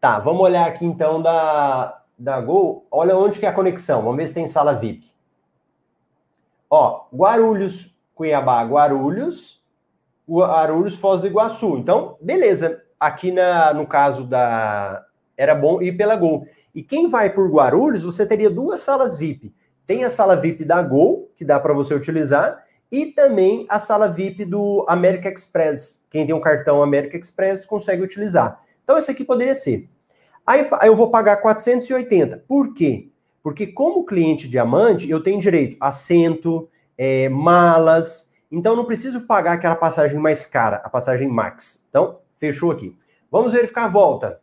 [0.00, 2.86] Tá, vamos olhar aqui então da, da Gol.
[2.90, 4.02] Olha onde que é a conexão.
[4.02, 5.10] Vamos ver se tem sala VIP.
[6.68, 9.63] Ó, Guarulhos, Cuiabá, Guarulhos,
[10.28, 11.76] Guarulhos, Foz do Iguaçu.
[11.78, 12.82] Então, beleza.
[12.98, 15.04] Aqui na, no caso da.
[15.36, 16.46] Era bom ir pela Gol.
[16.74, 19.54] E quem vai por Guarulhos, você teria duas salas VIP.
[19.86, 24.08] Tem a sala VIP da Gol, que dá para você utilizar, e também a sala
[24.08, 26.04] VIP do America Express.
[26.10, 28.60] Quem tem um cartão America Express consegue utilizar.
[28.82, 29.88] Então, esse aqui poderia ser.
[30.46, 32.44] Aí eu vou pagar 480.
[32.46, 33.08] Por quê?
[33.42, 39.54] Porque como cliente diamante, eu tenho direito a assento, é, malas, então não preciso pagar
[39.54, 41.84] aquela passagem mais cara, a passagem max.
[41.88, 42.96] Então, fechou aqui.
[43.30, 44.40] Vamos verificar a volta.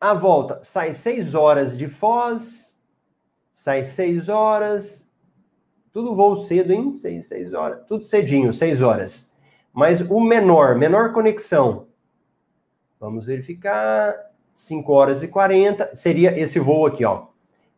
[0.00, 2.80] A volta sai 6 horas de Foz,
[3.52, 5.12] sai 6 horas,
[5.92, 6.90] tudo voo cedo, hein?
[6.90, 9.36] 6, 6 horas, tudo cedinho, 6 horas.
[9.70, 11.86] Mas o menor, menor conexão,
[12.98, 14.14] vamos verificar,
[14.54, 17.26] 5 horas e 40, seria esse voo aqui, ó.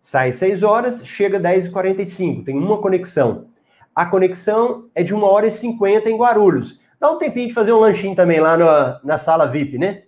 [0.01, 3.51] Sai 6 horas, chega 10 e 45, tem uma conexão.
[3.95, 6.81] A conexão é de 1 hora e 50 em Guarulhos.
[6.99, 10.05] Dá um tempinho de fazer um lanchinho também lá na, na sala VIP, né?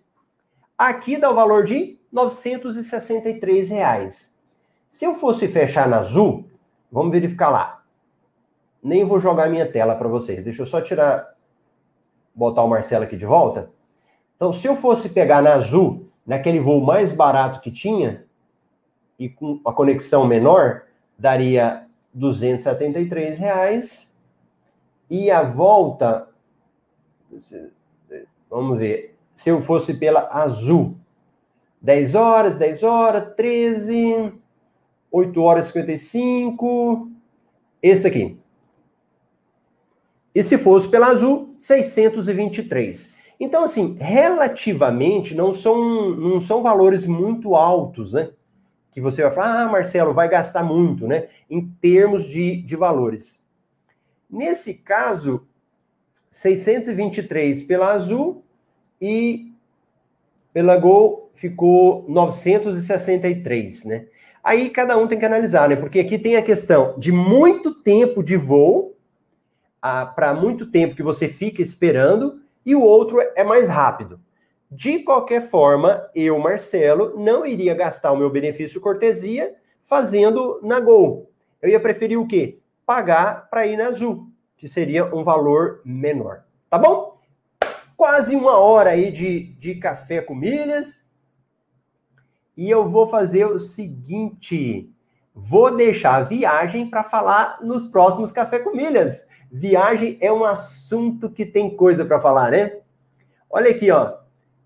[0.78, 4.39] Aqui dá o valor de 963 reais.
[4.89, 6.49] Se eu fosse fechar na Azul,
[6.91, 7.82] vamos verificar lá.
[8.82, 10.45] Nem vou jogar minha tela para vocês.
[10.45, 11.35] Deixa eu só tirar,
[12.35, 13.70] botar o Marcelo aqui de volta.
[14.37, 18.24] Então, se eu fosse pegar na Azul, naquele voo mais barato que tinha,
[19.18, 20.82] e com a conexão menor,
[21.18, 21.84] daria
[22.15, 24.17] 273 reais.
[25.11, 26.29] E a volta,
[28.49, 30.97] vamos ver, se eu fosse pela azul,
[31.83, 34.33] 10 horas, 10 horas, 13,
[35.12, 37.11] 8 horas e 55,
[37.83, 38.39] esse aqui.
[40.35, 43.15] E se fosse pela Azul, 623.
[43.39, 48.31] Então, assim, relativamente não são, não são valores muito altos, né?
[48.95, 51.28] Que você vai falar, ah, Marcelo, vai gastar muito, né?
[51.51, 53.45] Em termos de, de valores.
[54.30, 55.47] Nesse caso,
[56.30, 58.42] 623 pela Azul
[59.01, 59.53] e
[60.53, 64.07] pela Gol ficou 963, né?
[64.42, 65.76] Aí cada um tem que analisar, né?
[65.76, 68.95] Porque aqui tem a questão de muito tempo de voo,
[69.80, 74.20] para muito tempo que você fica esperando, e o outro é mais rápido.
[74.71, 79.55] De qualquer forma, eu, Marcelo, não iria gastar o meu benefício cortesia
[79.85, 81.31] fazendo na Gol.
[81.62, 82.59] Eu ia preferir o quê?
[82.85, 86.45] Pagar para ir na Azul, que seria um valor menor.
[86.69, 87.15] Tá bom?
[87.97, 91.09] quase uma hora aí de, de café com milhas.
[92.57, 94.93] E eu vou fazer o seguinte:
[95.35, 99.27] vou deixar a viagem para falar nos próximos café com milhas.
[99.51, 102.79] Viagem é um assunto que tem coisa para falar, né?
[103.49, 104.19] Olha aqui, ó.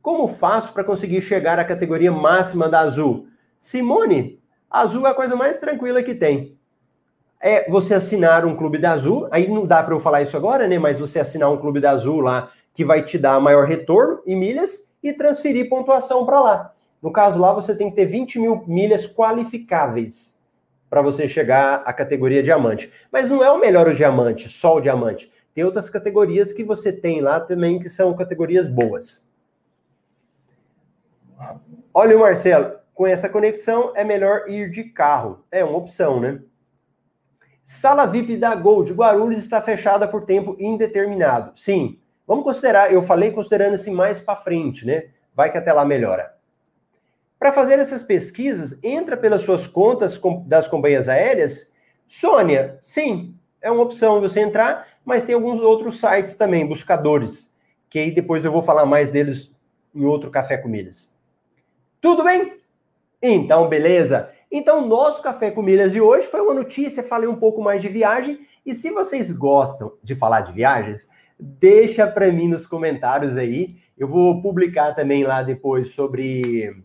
[0.08, 3.26] Como faço para conseguir chegar à categoria máxima da Azul?
[3.60, 4.40] Simone,
[4.70, 6.56] Azul é a coisa mais tranquila que tem.
[7.38, 10.66] É você assinar um clube da Azul, aí não dá para eu falar isso agora,
[10.66, 10.78] né?
[10.78, 14.34] Mas você assinar um clube da Azul lá que vai te dar maior retorno em
[14.34, 16.72] milhas e transferir pontuação para lá.
[17.02, 20.40] No caso lá, você tem que ter 20 mil milhas qualificáveis
[20.88, 22.90] para você chegar à categoria diamante.
[23.12, 25.30] Mas não é o melhor o diamante, só o diamante.
[25.54, 29.27] Tem outras categorias que você tem lá também que são categorias boas.
[32.00, 35.44] Olha o Marcelo, com essa conexão é melhor ir de carro.
[35.50, 36.40] É uma opção, né?
[37.64, 41.58] Sala VIP da Gol de Guarulhos está fechada por tempo indeterminado.
[41.58, 45.08] Sim, Vamos considerar, eu falei considerando assim mais para frente, né?
[45.34, 46.36] Vai que até lá melhora.
[47.36, 51.74] Para fazer essas pesquisas, entra pelas suas contas das companhias aéreas.
[52.06, 57.52] Sônia, sim, é uma opção você entrar, mas tem alguns outros sites também, buscadores,
[57.90, 59.52] que aí depois eu vou falar mais deles
[59.92, 61.17] em outro Café com Milhas.
[62.00, 62.58] Tudo bem?
[63.22, 64.30] Então, beleza.
[64.50, 67.88] Então, nosso Café com Milhas de hoje foi uma notícia, falei um pouco mais de
[67.88, 68.40] viagem.
[68.64, 73.68] E se vocês gostam de falar de viagens, deixa para mim nos comentários aí.
[73.96, 76.84] Eu vou publicar também lá depois sobre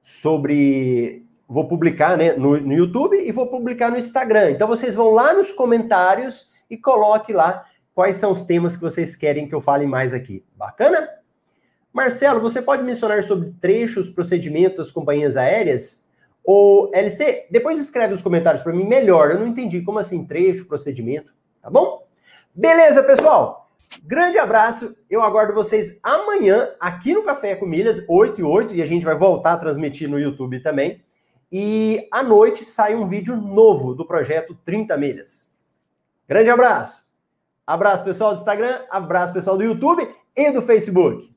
[0.00, 4.52] sobre vou publicar né, no, no YouTube e vou publicar no Instagram.
[4.52, 7.64] Então vocês vão lá nos comentários e coloque lá
[7.94, 10.44] quais são os temas que vocês querem que eu fale mais aqui.
[10.54, 11.08] Bacana?
[11.96, 16.06] Marcelo, você pode mencionar sobre trechos, procedimentos das companhias aéreas?
[16.44, 19.30] Ou LC, depois escreve nos comentários para mim melhor.
[19.30, 21.32] Eu não entendi como assim trecho, procedimento,
[21.62, 22.06] tá bom?
[22.54, 23.70] Beleza, pessoal?
[24.04, 24.94] Grande abraço.
[25.08, 29.06] Eu aguardo vocês amanhã aqui no Café com Milhas, 8 e 8, e a gente
[29.06, 31.02] vai voltar a transmitir no YouTube também.
[31.50, 35.50] E à noite sai um vídeo novo do projeto 30 Milhas.
[36.28, 37.10] Grande abraço.
[37.66, 41.34] Abraço, pessoal do Instagram, abraço, pessoal do YouTube e do Facebook.